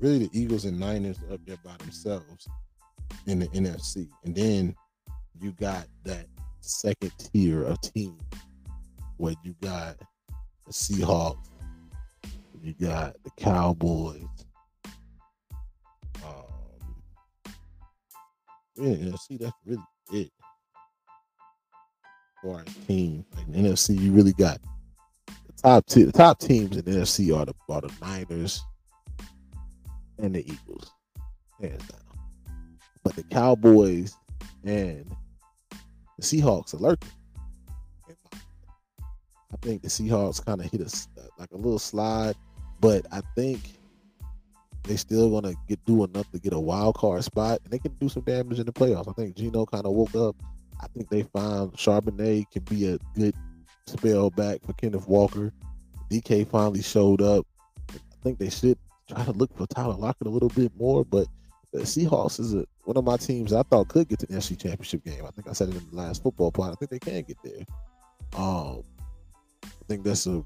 [0.00, 2.48] really the Eagles and Niners up there by themselves
[3.26, 4.74] in the NFC, and then
[5.40, 6.26] you got that
[6.60, 8.18] second tier of team
[9.16, 9.96] where you got
[10.66, 11.48] the Seahawks,
[12.62, 14.24] you got the Cowboys.
[16.24, 17.02] Um,
[18.76, 19.82] yeah, NFC that's really
[20.12, 20.30] it.
[22.42, 24.60] For our team, like the NFC, you really got
[25.26, 26.06] the top two.
[26.06, 28.62] The top teams in the NFC are the are the Niners
[30.18, 30.92] and the Eagles,
[31.60, 32.00] hands down.
[33.02, 34.16] But the Cowboys
[34.64, 35.10] and
[36.18, 37.10] the Seahawks are lurking.
[39.52, 42.36] I think the Seahawks kind of hit us uh, like a little slide,
[42.80, 43.78] but I think
[44.84, 47.92] they still gonna get do enough to get a wild card spot, and they can
[47.94, 49.08] do some damage in the playoffs.
[49.08, 50.36] I think Geno kind of woke up.
[50.80, 53.34] I think they found Charbonnet can be a good
[53.86, 55.52] spell back for Kenneth Walker.
[56.10, 57.46] DK finally showed up.
[57.90, 58.78] I think they should
[59.08, 61.26] try to look for Tyler Lockett a little bit more, but
[61.72, 64.58] the Seahawks is a, one of my teams I thought could get to the NFC
[64.58, 65.24] Championship game.
[65.26, 66.72] I think I said it in the last football pod.
[66.72, 67.64] I think they can get there.
[68.36, 68.82] Um,
[69.64, 70.44] I think that's a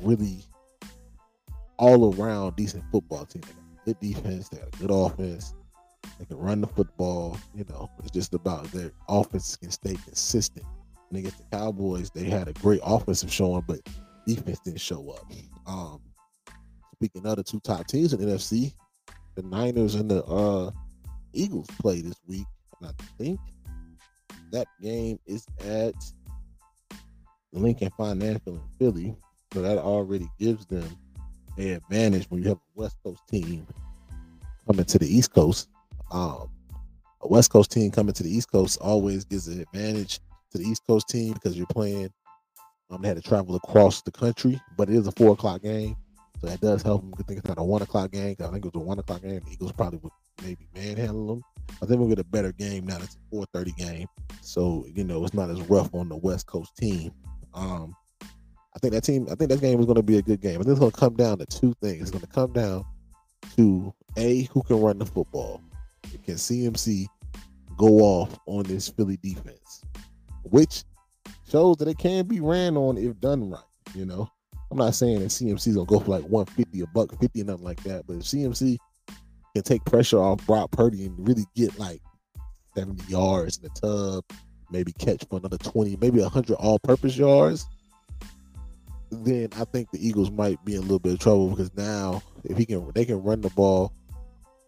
[0.00, 0.44] really
[1.78, 3.42] all around decent football team.
[3.42, 4.48] They got good defense.
[4.48, 5.54] They got a good offense.
[6.18, 7.38] They can run the football.
[7.54, 10.66] You know, it's just about their offense can stay consistent.
[11.10, 13.80] And against the Cowboys, they had a great offensive showing, but
[14.26, 15.30] defense didn't show up.
[15.66, 16.00] Um,
[16.96, 18.72] speaking of the two top teams in the NFC,
[19.34, 20.70] the Niners and the uh,
[21.32, 22.46] Eagles play this week.
[22.80, 23.38] And I think
[24.50, 25.94] that game is at
[27.52, 29.16] Lincoln Financial in Philly.
[29.52, 30.88] So that already gives them
[31.58, 33.66] an advantage when you have a West Coast team
[34.66, 35.68] coming to the East Coast.
[36.10, 36.48] Um,
[37.20, 40.20] a West Coast team coming to the East Coast always gives an advantage
[40.52, 42.10] to the East Coast team because you're playing.
[42.90, 45.96] Um, they had to travel across the country, but it is a four o'clock game.
[46.46, 47.12] That does help them.
[47.18, 48.36] I think it's not a one o'clock game.
[48.38, 49.42] I think it was a one o'clock game.
[49.50, 51.42] Eagles probably would maybe manhandle them.
[51.82, 52.98] I think we'll get a better game now.
[52.98, 54.06] It's a four thirty game,
[54.42, 57.10] so you know it's not as rough on the West Coast team.
[57.52, 59.26] Um, I think that team.
[59.30, 60.60] I think that game is going to be a good game.
[60.60, 62.02] I think it's going to come down to two things.
[62.02, 62.84] It's going to come down
[63.56, 65.60] to a who can run the football.
[66.24, 67.06] Can CMC
[67.76, 69.82] go off on this Philly defense,
[70.44, 70.84] which
[71.48, 73.60] shows that it can be ran on if done right.
[73.94, 74.30] You know,
[74.70, 77.64] I'm not saying that CMC's gonna go for like 150, a buck 50, or nothing
[77.64, 78.06] like that.
[78.06, 78.78] But if CMC
[79.54, 82.00] can take pressure off Brock Purdy and really get like
[82.76, 84.24] 70 yards in the tub,
[84.70, 87.66] maybe catch for another 20, maybe 100 all-purpose yards,
[89.10, 92.22] then I think the Eagles might be in a little bit of trouble because now
[92.44, 93.92] if he can, they can run the ball.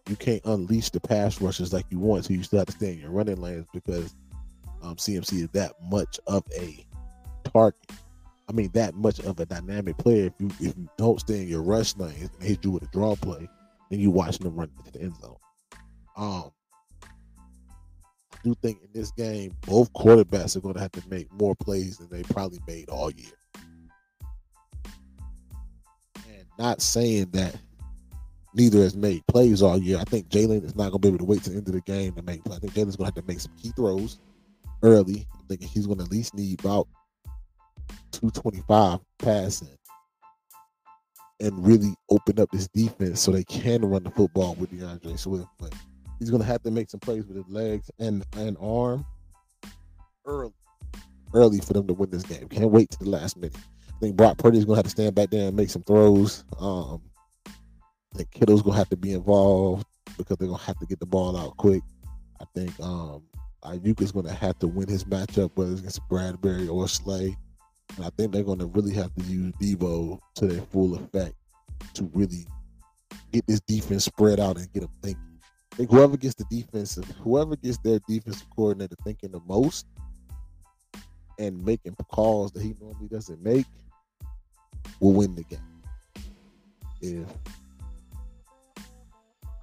[0.07, 2.93] You can't unleash the pass rushes like you want, so you still have to stay
[2.93, 4.15] in your running lanes because
[4.81, 6.85] um, CMC is that much of a
[7.43, 7.91] target.
[8.49, 10.25] I mean, that much of a dynamic player.
[10.25, 12.87] If you if you don't stay in your rush lanes and hit you with a
[12.87, 13.47] draw play,
[13.91, 15.35] then you watching them run into the end zone.
[16.17, 16.51] Um,
[18.33, 21.55] I do think in this game, both quarterbacks are going to have to make more
[21.55, 23.31] plays than they probably made all year.
[26.15, 27.55] And not saying that
[28.55, 29.99] neither has made plays all year.
[29.99, 31.73] I think Jalen is not going to be able to wait to the end of
[31.73, 32.57] the game to make plays.
[32.57, 34.19] I think Jalen's going to have to make some key throws
[34.81, 35.27] early.
[35.33, 36.87] I think he's going to at least need about
[38.11, 39.69] 225 passing
[41.39, 45.47] and really open up this defense so they can run the football with D'Andre Swift.
[45.57, 45.73] But
[46.19, 49.05] he's going to have to make some plays with his legs and, and arm
[50.25, 50.53] early,
[51.33, 52.47] early for them to win this game.
[52.49, 53.55] Can't wait to the last minute.
[53.87, 56.43] I think Brock going to have to stand back there and make some throws.
[56.59, 57.01] Um,
[57.45, 59.85] I think Kittle's going to have to be involved
[60.17, 61.81] because they're going to have to get the ball out quick.
[62.41, 63.23] I think um,
[63.63, 67.35] Aiyuk is going to have to win his matchup, whether it's against Bradberry or Slay.
[67.95, 71.35] And I think they're going to really have to use Deebo to their full effect
[71.95, 72.45] to really
[73.31, 75.39] get this defense spread out and get them thinking.
[75.73, 79.85] I think whoever gets the defensive, whoever gets their defensive coordinator thinking the most
[81.37, 83.65] and making calls that he normally doesn't make
[84.99, 85.59] will win the game.
[87.01, 87.27] If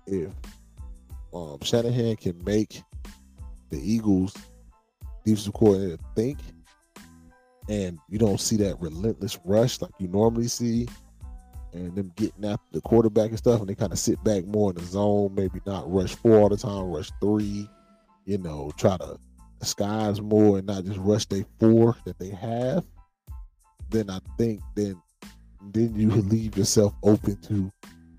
[0.07, 0.33] if
[1.35, 2.83] um, Shanahan can make
[3.71, 4.35] the Eagles
[5.25, 6.39] defensive coordinator think
[7.69, 10.89] and you don't see that relentless rush like you normally see,
[11.73, 14.71] and them getting after the quarterback and stuff, and they kind of sit back more
[14.71, 17.69] in the zone, maybe not rush four all the time, rush three,
[18.25, 19.19] you know, try to
[19.61, 22.85] disguise more and not just rush they four that they have,
[23.91, 25.01] then I think then
[25.73, 27.71] then you leave yourself open to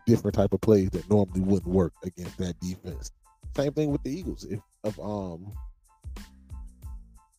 [0.05, 3.12] different type of plays that normally wouldn't work against that defense.
[3.55, 4.45] Same thing with the Eagles.
[4.45, 5.51] If of um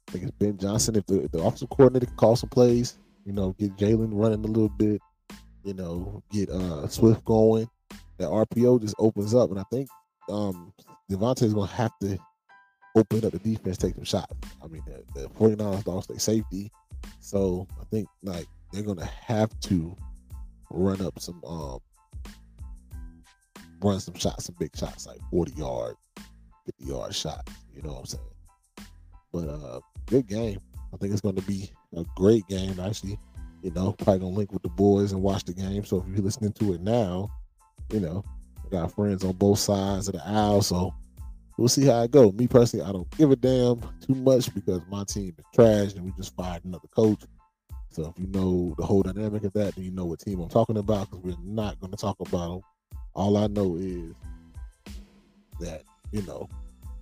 [0.08, 2.96] I think it's Ben Johnson, if the, if the offensive coordinator can call some plays,
[3.26, 5.02] you know, get Jalen running a little bit,
[5.64, 7.68] you know, get uh Swift going,
[8.16, 9.50] that RPO just opens up.
[9.50, 9.90] And I think
[10.30, 10.72] um
[11.10, 12.18] DeVonta is gonna have to
[12.96, 14.34] open up the defense, take some shots.
[14.64, 16.72] I mean, the, the 49ers lost their safety.
[17.20, 19.94] So I think like they're gonna have to
[20.70, 21.80] run up some um
[23.82, 25.96] run some shots, some big shots, like 40 yard,
[26.64, 27.52] 50 yard shots.
[27.74, 28.24] You know what I'm saying?
[29.32, 30.58] But uh good game.
[30.92, 33.18] I think it's gonna be a great game actually.
[33.62, 35.84] You know, probably gonna link with the boys and watch the game.
[35.84, 37.30] So if you're listening to it now,
[37.92, 38.24] you know,
[38.66, 40.94] I got friends on both sides of the aisle, so
[41.56, 42.32] we'll see how it go.
[42.32, 46.04] Me personally, I don't give a damn too much because my team is trash and
[46.04, 47.22] we just fired another coach.
[47.90, 50.48] So if you know the whole dynamic of that, then you know what team I'm
[50.48, 52.60] talking about because we're not going to talk about them.
[53.14, 54.14] All I know is
[55.60, 56.48] that you know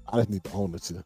[0.09, 1.05] I just need the owner to.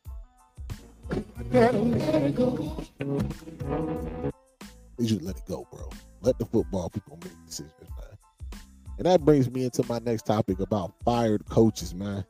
[4.98, 5.88] You should let it go, bro.
[6.20, 8.60] Let the football people make decisions, man.
[8.98, 12.24] And that brings me into my next topic about fired coaches, man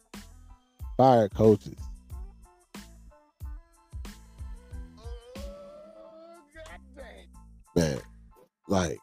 [1.00, 1.78] fired coaches.
[7.74, 7.98] Man,
[8.68, 8.98] like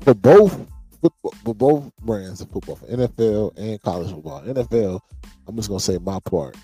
[0.00, 0.66] for both
[1.00, 4.42] football, for both brands of football, for NFL and college football.
[4.42, 4.98] NFL,
[5.46, 6.56] I'm just gonna say my part.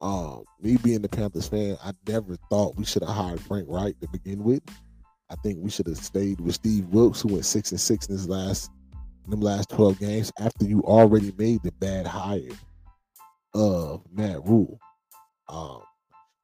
[0.00, 3.98] Um, me being the Panthers fan, I never thought we should have hired Frank Reich
[4.00, 4.62] to begin with.
[5.30, 8.12] I think we should have stayed with Steve Wilks, who went six and six in
[8.14, 8.70] his last
[9.24, 12.48] in them last 12 games after you already made the bad hire
[13.54, 14.78] of Matt Rhule.
[15.48, 15.82] Um,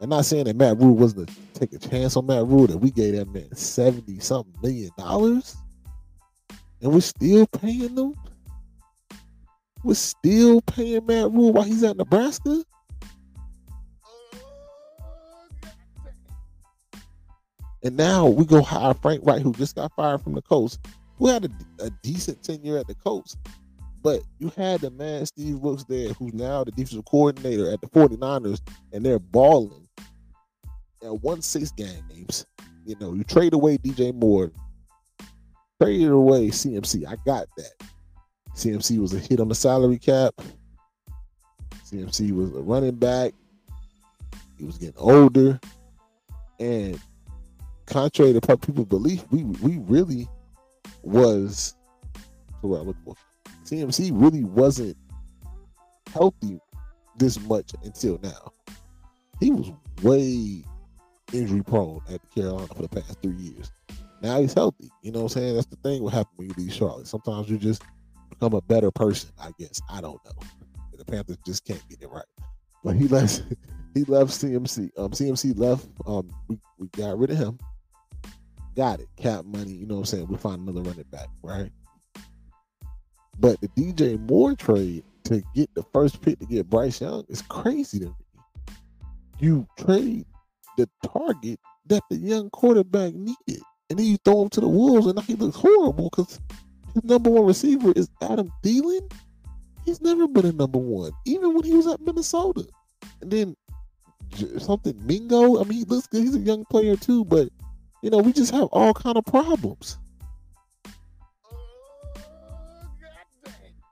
[0.00, 2.78] I'm not saying that Matt Rhule wasn't to take a chance on Matt Rhule, that
[2.78, 5.56] we gave that man 70 something million dollars
[6.82, 8.14] and we're still paying them.
[9.84, 12.64] We're still paying Matt Rhule while he's at Nebraska.
[17.84, 20.78] And now we go hire Frank Reich, who just got fired from the Colts,
[21.18, 23.36] who had a, a decent tenure at the Colts.
[24.02, 27.86] But you had the man Steve Wilks there, who's now the defensive coordinator at the
[27.88, 28.60] 49ers,
[28.92, 29.88] and they're balling
[31.04, 32.46] at one six games.
[32.84, 34.50] You know, you trade away DJ Moore,
[35.80, 37.06] traded away CMC.
[37.06, 37.72] I got that.
[38.56, 40.34] CMC was a hit on the salary cap.
[41.84, 43.32] CMC was a running back.
[44.58, 45.60] He was getting older.
[46.58, 47.00] And
[47.92, 50.28] contrary to people belief, we we really
[51.02, 51.74] was
[52.62, 53.14] what I look for.
[53.64, 54.96] CMC really wasn't
[56.12, 56.58] healthy
[57.16, 58.52] this much until now.
[59.40, 60.64] He was way
[61.32, 63.70] injury prone at Carolina for the past three years.
[64.22, 64.90] Now he's healthy.
[65.02, 65.54] You know what I'm saying?
[65.54, 67.08] That's the thing what happens when you leave Charlotte.
[67.08, 67.82] Sometimes you just
[68.30, 69.80] become a better person, I guess.
[69.90, 70.32] I don't know.
[70.96, 72.24] The Panthers just can't get it right.
[72.84, 73.42] But he left
[73.94, 74.90] he left CMC.
[74.96, 75.86] Um CMC left.
[76.06, 77.58] Um we, we got rid of him.
[78.76, 79.08] Got it.
[79.16, 79.72] Cap money.
[79.72, 80.28] You know what I'm saying?
[80.28, 81.70] We find another running back, right?
[83.38, 87.42] But the DJ Moore trade to get the first pick to get Bryce Young is
[87.42, 88.14] crazy to me.
[89.38, 90.26] You trade
[90.76, 95.06] the target that the young quarterback needed, and then you throw him to the wolves,
[95.06, 96.40] and now he looks horrible because
[96.94, 99.10] his number one receiver is Adam Thielen.
[99.84, 102.66] He's never been a number one, even when he was at Minnesota.
[103.20, 103.56] And then
[104.58, 105.60] something Mingo.
[105.60, 106.22] I mean, he looks good.
[106.22, 107.48] He's a young player too, but
[108.02, 109.96] you know, we just have all kind of problems.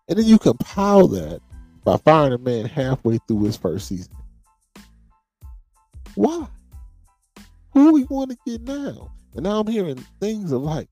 [0.09, 1.41] And then you compile that
[1.85, 4.13] by firing a man halfway through his first season.
[6.17, 6.49] Why?
[7.73, 9.13] Who we want to get now?
[9.35, 10.89] And now I'm hearing things of like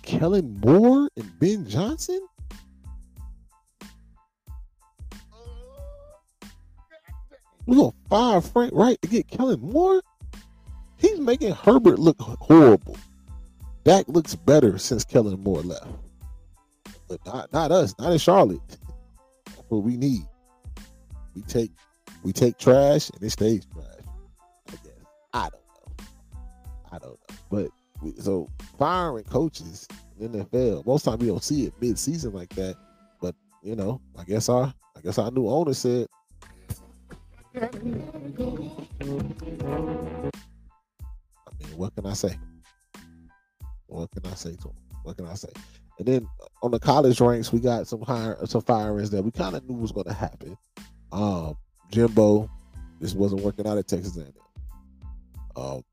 [0.00, 2.26] Kellen Moore and Ben Johnson.
[7.66, 10.02] We're gonna fire Frank Reich to get Kellen Moore?
[11.02, 12.96] He's making Herbert look horrible.
[13.82, 15.88] Dak looks better since Kellen Moore left.
[17.08, 18.60] But not not us, not in Charlotte.
[19.46, 20.22] That's what we need.
[21.34, 21.72] We take
[22.22, 23.86] we take trash and it stays trash.
[24.68, 25.06] I guess.
[25.34, 26.04] I don't know.
[26.92, 27.36] I don't know.
[27.50, 28.48] But we, so
[28.78, 29.88] firing coaches
[30.20, 32.76] in the NFL, most time we don't see it mid season like that.
[33.20, 33.34] But
[33.64, 36.06] you know, I guess our I guess our new owner said
[41.76, 42.38] what can I say?
[43.86, 44.76] What can I say to him?
[45.02, 45.50] What can I say?
[45.98, 46.28] And then
[46.62, 49.76] on the college ranks, we got some higher some firings that we kind of knew
[49.76, 50.56] was going to happen.
[51.12, 51.56] Um,
[51.90, 52.48] Jimbo,
[53.00, 54.32] this wasn't working out at Texas A&M.
[55.54, 55.84] Um,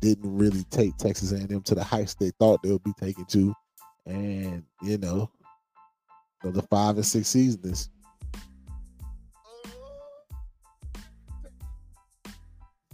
[0.00, 3.54] didn't really take Texas A&M to the heights they thought they would be taken to,
[4.06, 5.30] and you know,
[6.42, 7.90] the five and six seasons.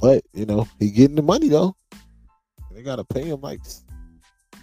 [0.00, 1.74] But you know, he getting the money though.
[2.80, 3.60] They gotta pay him like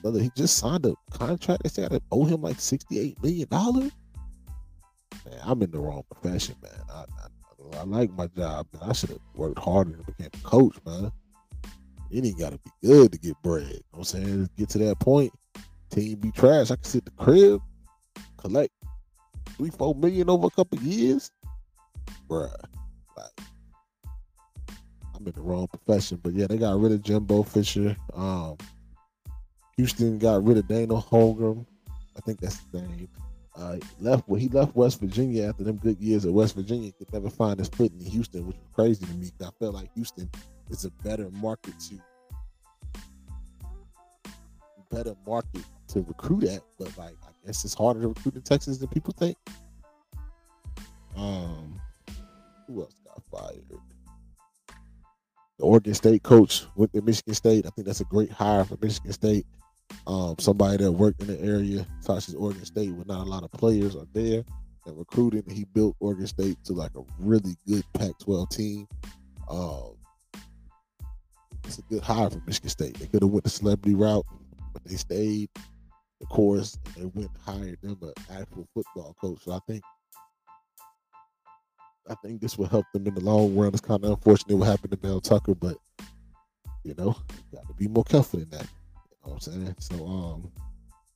[0.01, 0.19] brother.
[0.19, 1.61] He just signed a contract.
[1.63, 3.91] They gotta owe him like sixty-eight million dollars.
[5.23, 6.81] Man, I'm in the wrong profession, man.
[6.91, 8.89] I, I, I like my job, man.
[8.89, 11.11] I should have worked harder and became a coach, man.
[12.09, 13.67] It ain't gotta be good to get bread.
[13.67, 14.49] You know what I'm saying?
[14.57, 15.31] Get to that point,
[15.91, 16.71] team be trash.
[16.71, 17.61] I can sit the crib,
[18.37, 18.73] collect
[19.57, 21.29] three, four million over a couple years.
[22.27, 22.51] Bruh.
[23.15, 23.29] Like
[25.17, 26.19] I'm in the wrong profession.
[26.21, 27.95] But yeah, they got rid of Jimbo Fisher.
[28.13, 28.57] Um
[29.77, 31.65] Houston got rid of Daniel Holmgren.
[32.15, 33.07] I think that's the name.
[33.55, 36.91] Uh, left well, he left West Virginia after them good years at West Virginia.
[36.91, 39.31] Could never find his foot in Houston, which was crazy to me.
[39.41, 40.29] I felt like Houston
[40.69, 41.99] is a better market to
[44.91, 48.77] better market to recruit at, but like I guess it's harder to recruit in Texas
[48.77, 49.37] than people think.
[51.15, 51.79] Um,
[52.67, 53.63] who else got fired?
[55.59, 57.65] The Oregon State coach went to Michigan State.
[57.65, 59.45] I think that's a great hire for Michigan State.
[60.05, 63.43] Um, somebody that worked in the area, such as Oregon State, where not a lot
[63.43, 64.43] of players are there
[64.85, 65.43] and recruiting.
[65.49, 68.87] He built Oregon State to like a really good Pac-12 team.
[69.49, 69.95] Um,
[71.63, 72.99] it's a good hire for Michigan State.
[72.99, 74.25] They could have went the celebrity route,
[74.73, 75.49] but they stayed
[76.19, 79.39] the course and they went and hired them an actual football coach.
[79.43, 79.83] So I think
[82.09, 83.69] I think this will help them in the long run.
[83.69, 85.77] It's kind of unfortunate what happened to Mel Tucker, but
[86.83, 87.15] you know,
[87.53, 88.63] got to be more careful in that.
[88.63, 89.75] You know what I'm saying?
[89.79, 90.51] So um,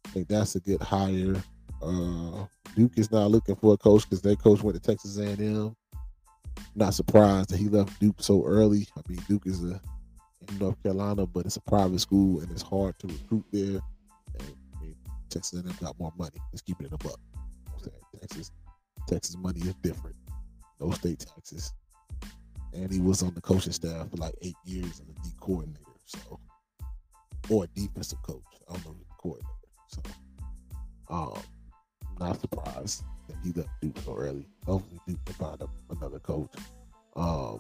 [0.06, 1.36] I think that's a good hire.
[1.82, 5.76] Uh, Duke is not looking for a coach because their coach went to Texas A&M.
[6.76, 8.88] Not surprised that he left Duke so early.
[8.98, 9.80] I mean, Duke is a
[10.50, 13.80] in North Carolina, but it's a private school and it's hard to recruit there.
[14.40, 14.96] And
[15.30, 16.38] Texas A&M got more money.
[16.52, 17.20] Let's keep it in a buck.
[18.20, 18.52] Texas,
[19.08, 20.16] Texas money is different
[20.82, 21.74] no state taxes.
[22.74, 25.80] And he was on the coaching staff for like eight years as a D coordinator.
[26.06, 26.40] So
[27.50, 28.44] or a defensive coach.
[28.70, 29.50] I don't know the coordinator.
[29.88, 30.02] So
[31.10, 31.42] um
[32.20, 34.46] not surprised that he left Duke so early.
[34.66, 36.52] Hopefully Duke can find another coach.
[37.16, 37.60] Um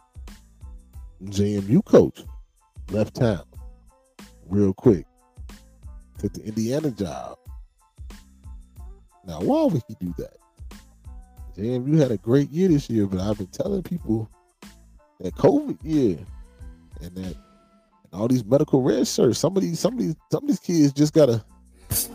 [1.24, 2.24] JMU coach
[2.90, 3.44] left town
[4.48, 5.06] real quick.
[6.18, 7.38] Took the Indiana job.
[9.26, 10.38] Now, why would he do that?
[11.62, 14.28] Damn, you had a great year this year, but I've been telling people
[15.20, 16.18] that COVID year
[17.01, 17.36] and that and
[18.14, 20.91] all these medical red shirts, some of these, some of these, some of these kids
[20.91, 21.45] just gotta
[21.91, 22.09] just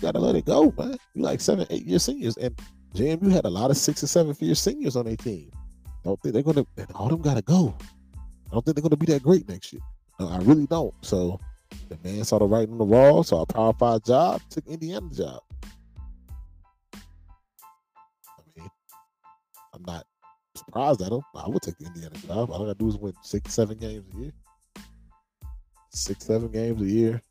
[0.00, 0.96] gotta let it go, man.
[1.14, 2.60] You like seven, eight year seniors, and
[2.96, 5.52] JMU had a lot of six and seven year seniors on their team.
[6.02, 6.66] don't think they're gonna.
[6.96, 7.76] All them gotta go.
[8.16, 9.82] I don't think they're gonna be that great next year.
[10.18, 10.94] No, I really don't.
[11.02, 11.38] So
[11.88, 15.08] the man saw the writing on the wall, saw a power five job, took Indiana
[15.12, 15.40] job.
[16.94, 18.70] I mean,
[19.74, 20.06] I'm not
[20.54, 21.22] surprised at him.
[21.34, 22.50] I would take the Indiana job.
[22.50, 24.32] All I gotta do is win six, seven games a year.
[25.90, 27.22] Six, seven games a year.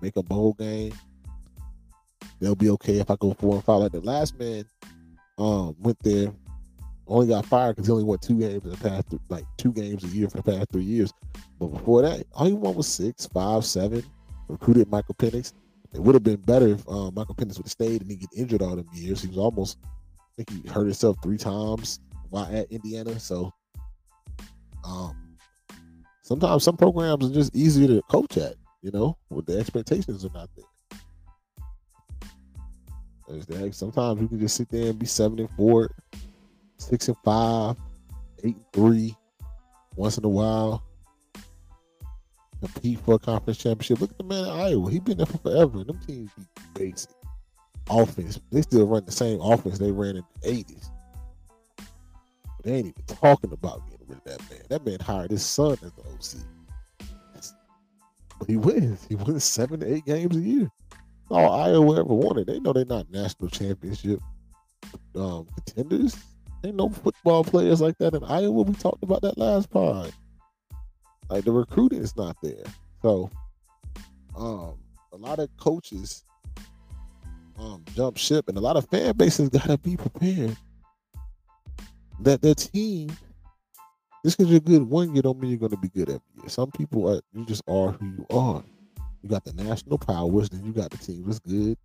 [0.00, 0.92] Make a bowl game.
[2.40, 3.80] They'll be okay if I go four and five.
[3.80, 4.64] Like the last man
[5.38, 6.32] um went there
[7.06, 10.04] only got fired because he only won two games in the past, like two games
[10.04, 11.12] a year for the past three years.
[11.58, 14.02] But before that, all he won was six, five, seven.
[14.48, 15.52] Recruited Michael Penix.
[15.92, 18.30] It would have been better if um, Michael Penix would have stayed and he get
[18.36, 19.22] injured all them years.
[19.22, 19.88] He was almost, I
[20.36, 22.00] think he hurt himself three times
[22.30, 23.18] while at Indiana.
[23.18, 23.52] So,
[24.84, 25.36] um,
[26.22, 30.30] sometimes some programs are just easier to coach at, you know, with the expectations are
[30.34, 30.64] not there.
[33.72, 35.90] Sometimes you can just sit there and be seven and four,
[36.78, 37.76] six and five,
[38.44, 39.16] eight and three,
[39.96, 40.82] once in a while.
[42.60, 44.00] Compete for a conference championship.
[44.00, 44.90] Look at the man in Iowa.
[44.90, 45.84] He been there for forever.
[45.84, 47.10] Them teams be basic.
[47.90, 48.40] Offense.
[48.50, 50.88] They still run the same offense they ran in the 80s.
[51.76, 54.62] But they ain't even talking about getting rid of that man.
[54.70, 56.42] That man hired his son as the OC.
[58.38, 59.06] But he wins.
[59.08, 60.70] He wins seven to eight games a year.
[61.30, 62.46] All Iowa ever wanted.
[62.46, 64.20] They know they're not national championship
[65.14, 66.16] um, contenders.
[66.66, 68.62] Ain't no football players like that in Iowa.
[68.62, 70.12] We talked about that last pod.
[71.30, 72.64] Like the recruiting is not there.
[73.02, 73.30] So
[74.36, 74.74] um
[75.12, 76.24] a lot of coaches
[77.56, 80.56] um jump ship and a lot of fan bases gotta be prepared
[82.20, 83.10] that their team
[84.24, 86.48] just because you're good one year don't mean you're gonna be good every year.
[86.48, 88.64] Some people are you just are who you are.
[89.22, 91.78] You got the national powers, then you got the team that's good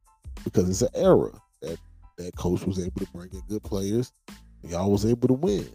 [0.44, 1.78] because it's an era that
[2.18, 4.12] that coach was able to bring in good players.
[4.64, 5.68] Y'all was able to win.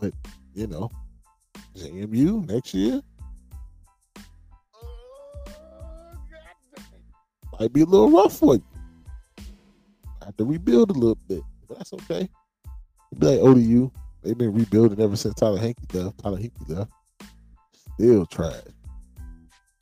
[0.00, 0.12] But
[0.54, 0.90] you know,
[1.76, 3.00] JMU next year
[4.74, 5.38] oh,
[7.58, 8.64] might be a little rough for you.
[10.22, 12.28] I have to rebuild a little bit, but that's okay.
[13.18, 13.90] Be like ODU,
[14.22, 16.18] they've been rebuilding ever since Taylor Heinicke left.
[16.18, 16.90] Taylor Heinicke left,
[17.94, 18.54] still trash.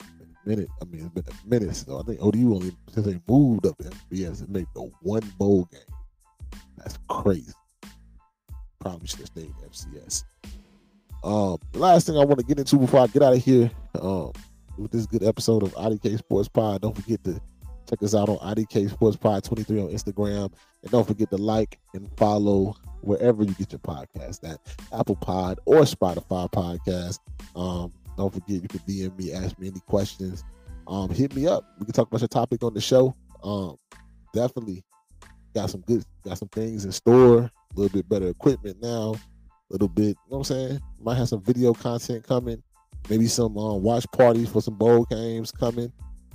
[0.01, 1.75] A minute, I mean, it's been a minute.
[1.75, 5.23] So I think ODU only since they moved up to FBS and made the one
[5.37, 5.81] bowl game.
[6.77, 7.53] That's crazy.
[8.79, 10.23] Probably should have stayed FCS.
[11.23, 14.31] Um, last thing I want to get into before I get out of here, um,
[14.77, 17.41] with this good episode of IDK Sports Pod, don't forget to
[17.89, 20.53] check us out on IDK Sports Pod 23 on Instagram,
[20.83, 24.59] and don't forget to like and follow wherever you get your podcast at
[24.97, 27.19] Apple Pod or Spotify podcast.
[27.55, 30.43] Um, don't forget you can DM me, ask me any questions.
[30.87, 31.65] Um, hit me up.
[31.79, 33.15] We can talk about your topic on the show.
[33.43, 33.77] Um,
[34.33, 34.83] definitely
[35.55, 37.39] got some good, got some things in store.
[37.39, 39.15] A little bit better equipment now.
[39.15, 40.79] A little bit, you know what I'm saying?
[40.99, 42.61] Might have some video content coming.
[43.09, 45.91] Maybe some um, watch parties for some bowl games coming.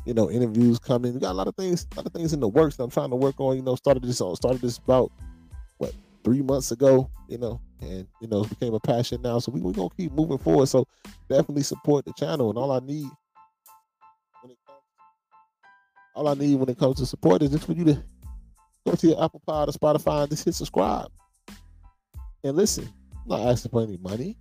[0.07, 1.14] You know, interviews coming.
[1.14, 2.91] We got a lot of things, a lot of things in the works that I'm
[2.91, 3.57] trying to work on.
[3.57, 5.12] You know, started this on, started this about
[5.79, 5.93] what
[6.25, 7.11] three months ago.
[7.29, 9.39] You know, and you know, became a passion now.
[9.39, 10.66] So we we gonna keep moving forward.
[10.66, 10.87] So
[11.29, 12.49] definitely support the channel.
[12.49, 13.09] And all I need
[16.14, 18.03] all I need when it comes to support is just for you to
[18.87, 21.11] go to your Apple Pod or Spotify and just hit subscribe
[22.45, 22.89] and listen.
[23.14, 24.37] I'm not asking for any money.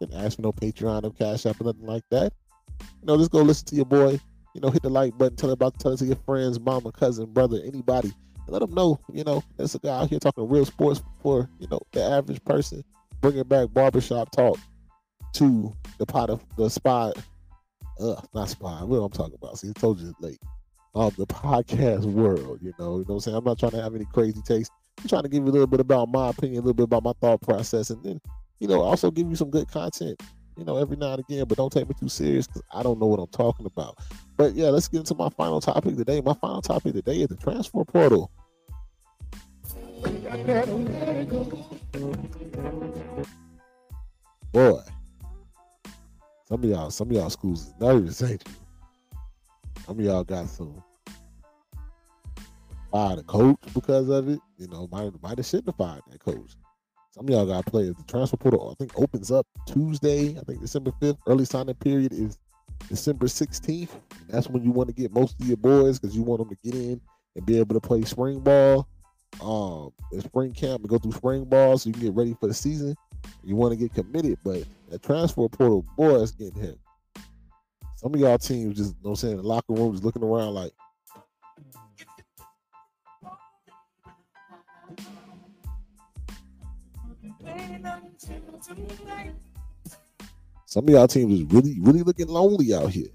[0.00, 2.32] Didn't ask for no Patreon or Cash App or nothing like that.
[2.80, 4.18] You know, just go listen to your boy.
[4.54, 7.26] You know, hit the like button, tell about tell it to your friends, mama, cousin,
[7.26, 8.12] brother, anybody.
[8.48, 11.68] Let them know, you know, there's a guy out here talking real sports for, you
[11.70, 12.82] know, the average person,
[13.20, 14.58] bringing back barbershop talk
[15.34, 17.16] to the pot of the spot.
[18.00, 18.88] Uh, not spot.
[18.88, 19.58] What I'm talking about.
[19.58, 20.40] See, I told you late.
[20.92, 23.36] Um, the podcast world, you know, you know what I'm saying?
[23.36, 24.68] I'm not trying to have any crazy takes.
[25.00, 27.04] I'm trying to give you a little bit about my opinion, a little bit about
[27.04, 28.20] my thought process, and then,
[28.58, 30.20] you know, also give you some good content,
[30.56, 32.98] you know, every now and again, but don't take me too serious because I don't
[32.98, 33.98] know what I'm talking about.
[34.36, 36.20] But yeah, let's get into my final topic today.
[36.20, 38.32] My final topic today is the transfer portal.
[44.52, 44.80] Boy,
[46.48, 48.54] some of y'all, some of y'all schools is nervous, ain't you?
[49.90, 50.84] Some of y'all got some
[52.92, 54.38] fired a coach because of it.
[54.56, 56.52] You know, might might have shouldn't have fired that coach.
[57.10, 57.96] Some of y'all got players.
[57.96, 60.38] The transfer portal, I think, opens up Tuesday.
[60.38, 61.16] I think December fifth.
[61.26, 62.38] Early signing period is
[62.88, 63.96] December sixteenth.
[64.28, 66.56] That's when you want to get most of your boys because you want them to
[66.62, 67.00] get in
[67.34, 68.86] and be able to play spring ball,
[69.42, 72.46] um, in spring camp and go through spring ball so you can get ready for
[72.46, 72.94] the season.
[73.42, 76.78] You want to get committed, but that transfer portal, boy, it's getting hit.
[78.00, 80.24] Some of y'all teams just, you know what I'm saying, the locker room is looking
[80.24, 80.72] around like,
[90.64, 93.08] Some of y'all teams is really, really looking lonely out here.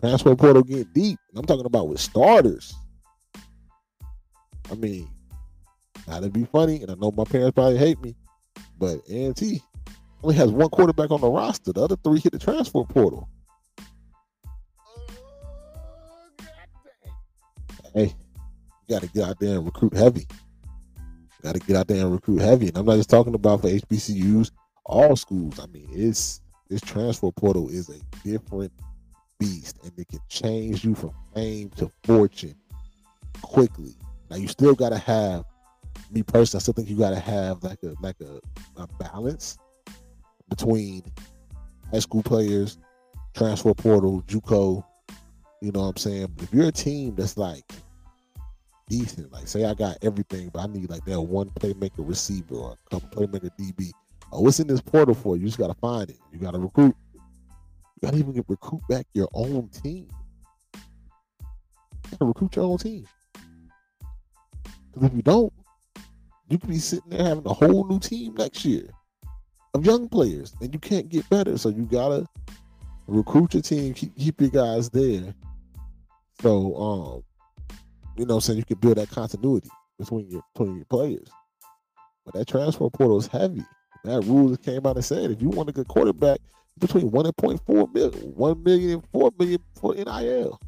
[0.00, 1.18] Transfer portal getting deep.
[1.34, 2.74] I'm talking about with starters.
[4.70, 5.08] I mean,
[6.06, 8.14] not to be funny, and I know my parents probably hate me,
[8.78, 9.62] but A&T
[10.22, 11.72] only has one quarterback on the roster.
[11.72, 13.28] The other three hit the transfer portal.
[17.94, 18.14] Hey,
[18.88, 20.26] you got to get out there and recruit heavy.
[21.42, 22.68] Got to get out there and recruit heavy.
[22.68, 24.50] And I'm not just talking about for HBCUs,
[24.86, 25.58] all schools.
[25.58, 28.72] I mean, it's this transfer portal is a different
[29.38, 32.54] beast, and it can change you from fame to fortune
[33.42, 33.94] quickly.
[34.30, 35.44] Now you still got to have
[36.10, 36.60] me personally.
[36.60, 38.40] I still think you got to have like a like a,
[38.80, 39.58] a balance
[40.54, 41.02] between
[41.90, 42.78] high school players,
[43.34, 44.84] transfer portal, JUCO.
[45.60, 46.28] You know what I'm saying?
[46.38, 47.64] If you're a team that's like
[48.88, 52.72] decent, like say I got everything, but I need like that one playmaker receiver or
[52.72, 53.90] a couple playmaker DB.
[54.32, 55.36] Oh, what's in this portal for?
[55.36, 56.18] You just gotta find it.
[56.32, 56.96] You gotta recruit.
[57.14, 57.20] You
[58.02, 60.08] gotta even recruit back your own team.
[60.74, 63.06] You gotta recruit your own team.
[64.92, 65.52] Because if you don't,
[66.48, 68.90] you could be sitting there having a whole new team next year
[69.74, 71.56] of young players, and you can't get better.
[71.58, 72.26] So you gotta
[73.06, 75.34] recruit your team, keep, keep your guys there.
[76.40, 77.22] So um,
[78.16, 81.28] you know, so you can build that continuity between your between your players.
[82.24, 83.64] But that transfer portal is heavy.
[84.04, 86.40] That rule came out and said if you want a good quarterback,
[86.78, 90.60] between one and point four million, one million and four million for NIL.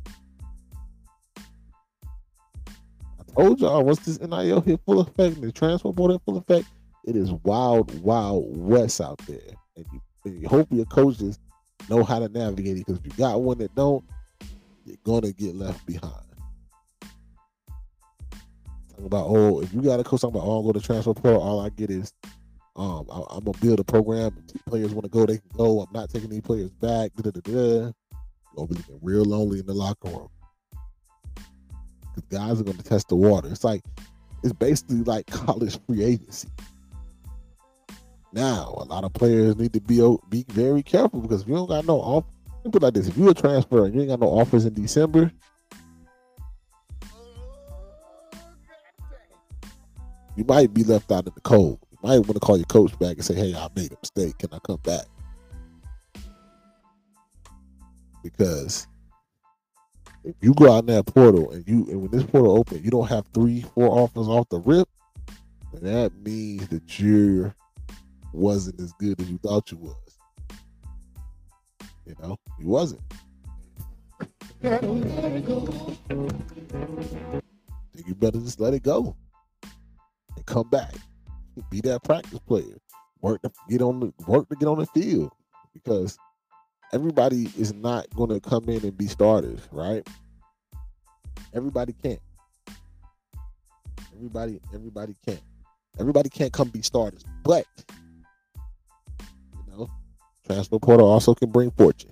[3.19, 6.39] I told y'all once this NIL hit full effect and the transfer portal hit full
[6.39, 6.67] effect,
[7.07, 9.39] it is wild, wild west out there.
[9.77, 11.39] And you, and you hope your coaches
[11.89, 14.05] know how to navigate it because if you got one that don't,
[14.85, 16.13] you're gonna get left behind.
[18.91, 21.15] talking about oh, if you got a coach talking about oh, I'll go to transfer
[21.15, 22.13] portal, all I get is
[22.77, 24.37] um, I, am gonna build a program.
[24.55, 25.81] If players want to go, they can go.
[25.81, 27.13] I'm not taking any players back.
[27.15, 27.93] Da da da.
[28.57, 30.29] Gonna be real lonely in the locker room
[32.15, 33.49] because guys are gonna test the water.
[33.49, 33.83] It's like
[34.43, 36.49] it's basically like college free agency.
[38.35, 41.68] Now, a lot of players need to be be very careful because if you don't
[41.68, 42.24] got no off,
[42.68, 45.30] put like this: if you a transfer and you ain't got no offers in December,
[50.35, 51.78] you might be left out in the cold.
[51.93, 54.37] You might want to call your coach back and say, "Hey, I made a mistake.
[54.39, 55.05] Can I come back?"
[58.24, 58.89] Because
[60.24, 62.91] if you go out in that portal and you and when this portal open, you
[62.91, 64.89] don't have three, four offers off the rip,
[65.82, 67.55] that means that you
[68.35, 70.18] wasn't as good as you thought you was.
[72.07, 73.01] You know, you wasn't.
[74.61, 74.82] Think
[78.07, 79.16] you better just let it go
[80.37, 80.95] and come back.
[81.70, 82.76] Be that practice player.
[83.20, 85.32] Work to get on the work to get on the field
[85.72, 86.18] because
[86.93, 90.07] everybody is not going to come in and be starters, right?
[91.55, 92.20] Everybody can't.
[94.14, 95.43] Everybody, everybody can't.
[95.99, 97.66] Everybody can't come be starters, but
[100.47, 102.11] transfer portal also can bring fortune.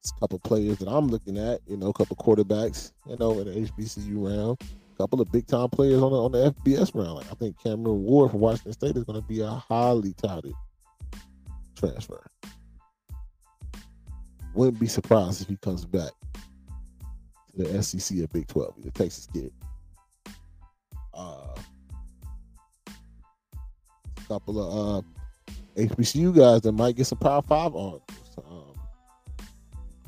[0.00, 3.38] It's a couple players that I'm looking at, you know, a couple quarterbacks, you know,
[3.38, 6.94] in the HBCU round, a couple of big time players on the on the FBS
[6.94, 7.16] round.
[7.16, 10.54] Like I think Cameron Ward from Washington State is going to be a highly touted
[11.76, 12.26] transfer.
[14.54, 16.10] Wouldn't be surprised if he comes back
[17.56, 19.52] to the SEC or Big 12, the Texas kid.
[21.14, 21.54] Uh,
[24.16, 25.08] a couple of uh,
[25.76, 28.00] HBCU guys that might get some Power Five on.
[28.46, 28.74] Um,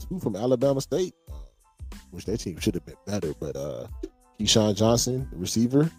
[0.09, 3.87] two from Alabama State, uh, which their team should have been better, but uh,
[4.39, 5.91] Keyshawn Johnson, the receiver,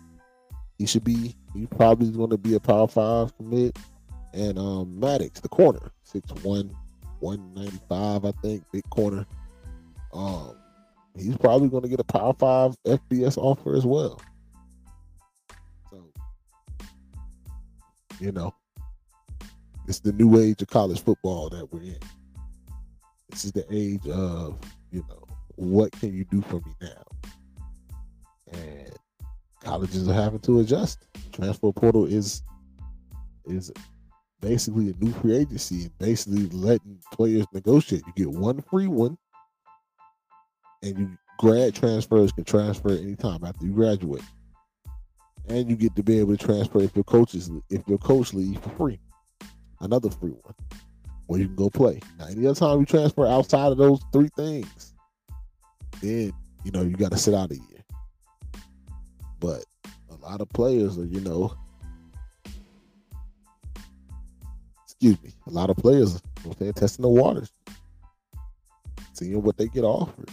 [0.78, 1.36] he should be.
[1.54, 3.78] He probably going to be a Power Five commit,
[4.34, 6.76] and um, Maddox, the corner, six one
[7.20, 9.26] 195, I think, big corner.
[10.14, 10.56] Um,
[11.18, 14.22] he's probably going to get a Power Five FBS offer as well.
[15.90, 16.12] So,
[18.20, 18.54] you know,
[19.88, 22.00] it's the new age of college football that we're in.
[23.30, 24.58] This is the age of,
[24.92, 25.24] you know,
[25.56, 27.04] what can you do for me now?
[28.54, 28.92] And
[29.62, 31.08] colleges are having to adjust.
[31.32, 32.42] Transfer portal is
[33.46, 33.72] is
[34.42, 38.04] basically a new free agency and basically letting players negotiate.
[38.08, 39.18] You get one free one,
[40.82, 44.24] and you grad transfers can transfer anytime after you graduate,
[45.48, 48.60] and you get to be able to transfer if your coaches if your coach leaves
[48.60, 49.00] for free,
[49.86, 50.56] another free one,
[51.28, 52.00] where you can go play.
[52.20, 54.94] Now, any other time you transfer outside of those three things,
[56.02, 56.34] then
[56.64, 57.84] you know you got to sit out a year.
[59.40, 59.66] But
[60.10, 61.56] a lot of players are, you know,
[64.84, 66.22] excuse me, a lot of players,
[66.58, 67.52] they're testing the waters,
[69.14, 70.30] seeing what they get offered.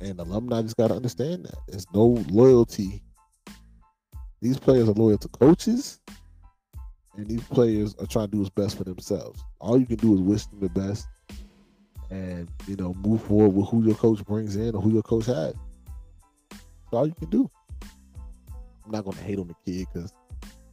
[0.00, 3.02] And alumni just got to understand that there's no loyalty.
[4.40, 6.00] These players are loyal to coaches,
[7.16, 9.42] and these players are trying to do what's best for themselves.
[9.58, 11.08] All you can do is wish them the best,
[12.10, 15.26] and you know move forward with who your coach brings in or who your coach
[15.26, 15.54] has.
[16.50, 17.50] That's all you can do.
[18.84, 20.12] I'm not going to hate on the kid because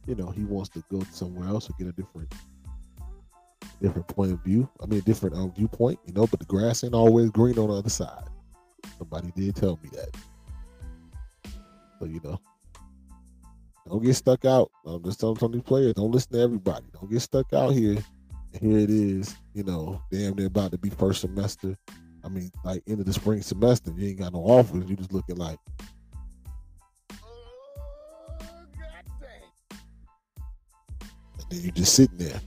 [0.06, 2.32] you know he wants to go somewhere else or get a different
[3.80, 4.68] different point of view.
[4.82, 6.26] I mean, a different um, viewpoint, you know.
[6.26, 8.24] But the grass ain't always green on the other side.
[8.98, 10.16] Somebody did tell me that.
[11.98, 12.40] So you know,
[13.90, 14.70] don't get stuck out.
[14.86, 16.86] I'm just telling some of these players, don't listen to everybody.
[16.92, 17.96] Don't get stuck out here.
[18.60, 21.76] Here it is, you know, damn, they're about to be first semester.
[22.24, 24.88] I mean, like end of the spring semester, you ain't got no offers.
[24.88, 25.58] You just looking like,
[31.38, 32.40] and then you're just sitting there,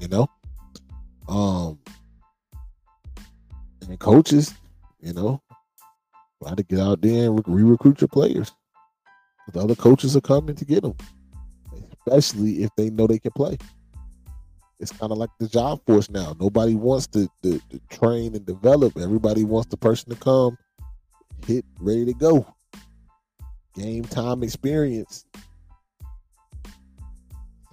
[0.00, 0.28] you know.
[1.28, 1.78] Um,
[3.88, 4.54] and coaches,
[5.00, 5.42] you know,
[6.42, 8.52] try to get out there and re-recruit your players.
[9.52, 10.96] The other coaches are coming to get them,
[12.06, 13.58] especially if they know they can play.
[14.80, 16.34] It's kind of like the job force now.
[16.40, 18.98] Nobody wants to, to, to train and develop.
[18.98, 20.58] Everybody wants the person to come,
[21.46, 22.46] hit, ready to go.
[23.74, 25.26] Game time experience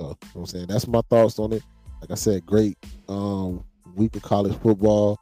[0.02, 0.66] so, you know what I'm saying?
[0.68, 1.62] That's my thoughts on it.
[2.02, 2.76] Like I said, great
[3.08, 3.64] um,
[3.96, 5.20] week of college football.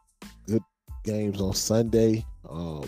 [0.47, 0.63] Good
[1.03, 2.25] games on Sunday.
[2.49, 2.85] Um,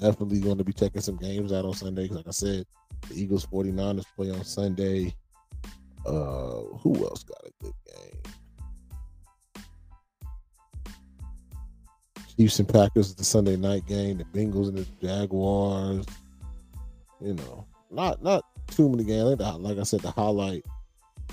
[0.00, 2.08] definitely going to be checking some games out on Sunday.
[2.08, 2.64] Like I said,
[3.08, 5.14] the Eagles 49ers play on Sunday.
[6.06, 8.34] Uh, who else got a good game?
[12.36, 14.18] Chiefs and Packers the Sunday night game.
[14.18, 16.06] The Bengals and the Jaguars.
[17.20, 19.40] you know, not not too many games.
[19.40, 20.64] Like I said, the highlight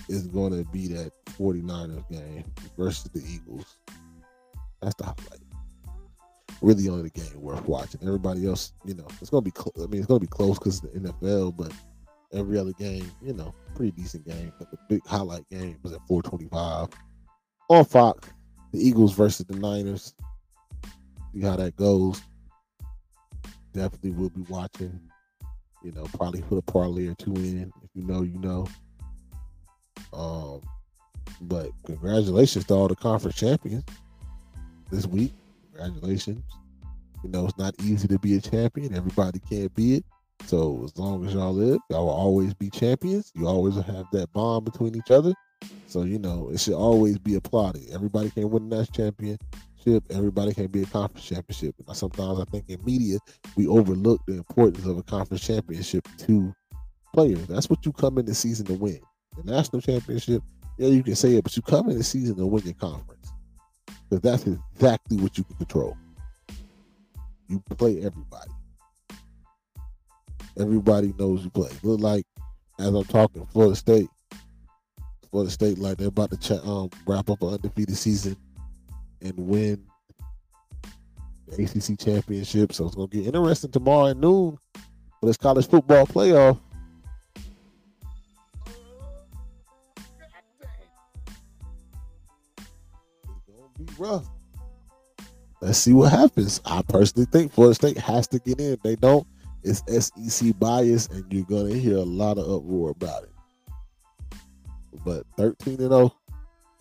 [0.10, 2.44] is going to be that 49ers game
[2.78, 3.78] versus the Eagles.
[4.82, 5.45] That's the highlight.
[6.66, 8.02] Really, only the game worth watching.
[8.02, 9.52] Everybody else, you know, it's to be.
[9.56, 11.72] Cl- I mean, it's to be close because the NFL, but
[12.34, 14.52] every other game, you know, pretty decent game.
[14.58, 16.88] But the big highlight game was at 425
[17.70, 18.30] on Fox.
[18.72, 20.16] The Eagles versus the Niners.
[21.36, 22.20] See how that goes.
[23.74, 25.00] Definitely will be watching.
[25.84, 27.72] You know, probably put a parlay or two in.
[27.84, 28.66] If you know, you know.
[30.12, 30.62] Um,
[31.42, 33.84] but congratulations to all the conference champions
[34.90, 35.32] this week.
[35.76, 36.44] Congratulations.
[37.24, 38.96] You know, it's not easy to be a champion.
[38.96, 40.06] Everybody can't be it.
[40.46, 43.32] So as long as y'all live, y'all will always be champions.
[43.36, 45.34] You always have that bond between each other.
[45.88, 47.90] So you know it should always be applauded.
[47.92, 50.04] Everybody can win that championship.
[50.10, 51.76] Everybody can be a conference championship.
[51.86, 53.18] And sometimes I think in media
[53.56, 56.54] we overlook the importance of a conference championship to
[57.14, 57.48] players.
[57.48, 59.00] That's what you come in the season to win.
[59.38, 60.42] The national championship,
[60.78, 63.15] yeah, you can say it, but you come in the season to win your conference
[64.10, 65.98] because that's exactly what you can control.
[67.48, 68.52] You play everybody.
[70.58, 71.70] Everybody knows you play.
[71.84, 72.26] Look like
[72.80, 74.10] as I'm talking, Florida State.
[75.32, 78.38] Florida State, like they're about to ch- um, wrap up an undefeated season
[79.22, 79.84] and win
[81.48, 82.74] the ACC championship.
[82.74, 84.58] So it's gonna get interesting tomorrow at noon
[85.20, 86.58] for this college football playoff.
[93.98, 94.28] Rough.
[95.62, 96.62] Let's see what happens.
[96.66, 98.78] I personally think Florida State has to get in.
[98.84, 99.26] They don't,
[99.64, 103.32] it's SEC bias, and you're gonna hear a lot of uproar about it.
[105.04, 106.16] But 13 and 0,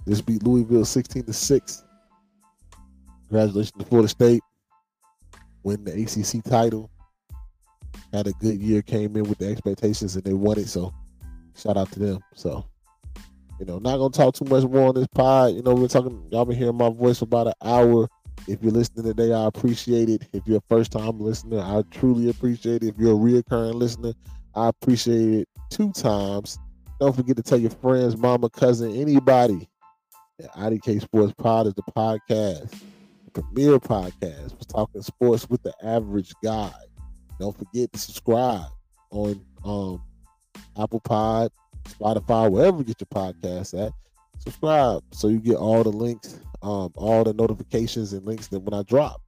[0.06, 1.84] just beat Louisville 16 to 6.
[3.28, 4.42] Congratulations to Florida State.
[5.62, 6.90] Win the ACC title.
[8.12, 10.68] Had a good year, came in with the expectations, and they won it.
[10.68, 10.92] So,
[11.56, 12.20] shout out to them.
[12.34, 12.66] So,
[13.64, 15.54] you know, not gonna talk too much more on this pod.
[15.54, 16.22] You know, we're talking.
[16.30, 18.08] Y'all been hearing my voice for about an hour.
[18.46, 20.28] If you're listening today, I appreciate it.
[20.34, 22.88] If you're a first time listener, I truly appreciate it.
[22.88, 24.12] If you're a reoccurring listener,
[24.54, 26.58] I appreciate it two times.
[27.00, 29.66] Don't forget to tell your friends, mama, cousin, anybody
[30.38, 32.70] that IDK Sports Pod is the podcast,
[33.24, 34.52] the premier podcast.
[34.52, 36.72] We're talking sports with the average guy.
[37.40, 38.66] Don't forget to subscribe
[39.10, 40.02] on um,
[40.76, 41.50] Apple Pod,
[41.84, 43.92] Spotify, wherever you get your podcast at.
[44.38, 48.74] Subscribe so you get all the links, um, all the notifications and links that when
[48.74, 49.20] I drop.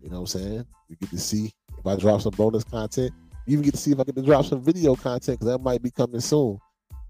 [0.00, 0.66] You know what I'm saying?
[0.88, 3.12] You get to see if I drop some bonus content.
[3.46, 5.62] You even get to see if I get to drop some video content because that
[5.62, 6.58] might be coming soon.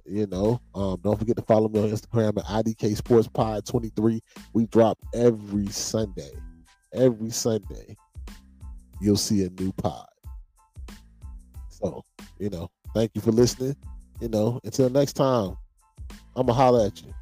[0.07, 4.23] You know, um, don't forget to follow me on Instagram at IDK Sports Pod 23.
[4.55, 6.31] We drop every Sunday.
[6.95, 7.95] Every Sunday,
[9.01, 10.07] you'll see a new pod.
[11.69, 12.03] So,
[12.39, 13.77] you know, thank you for listening.
[14.21, 15.57] You know, until next time,
[16.35, 17.13] I'm going to holler at you.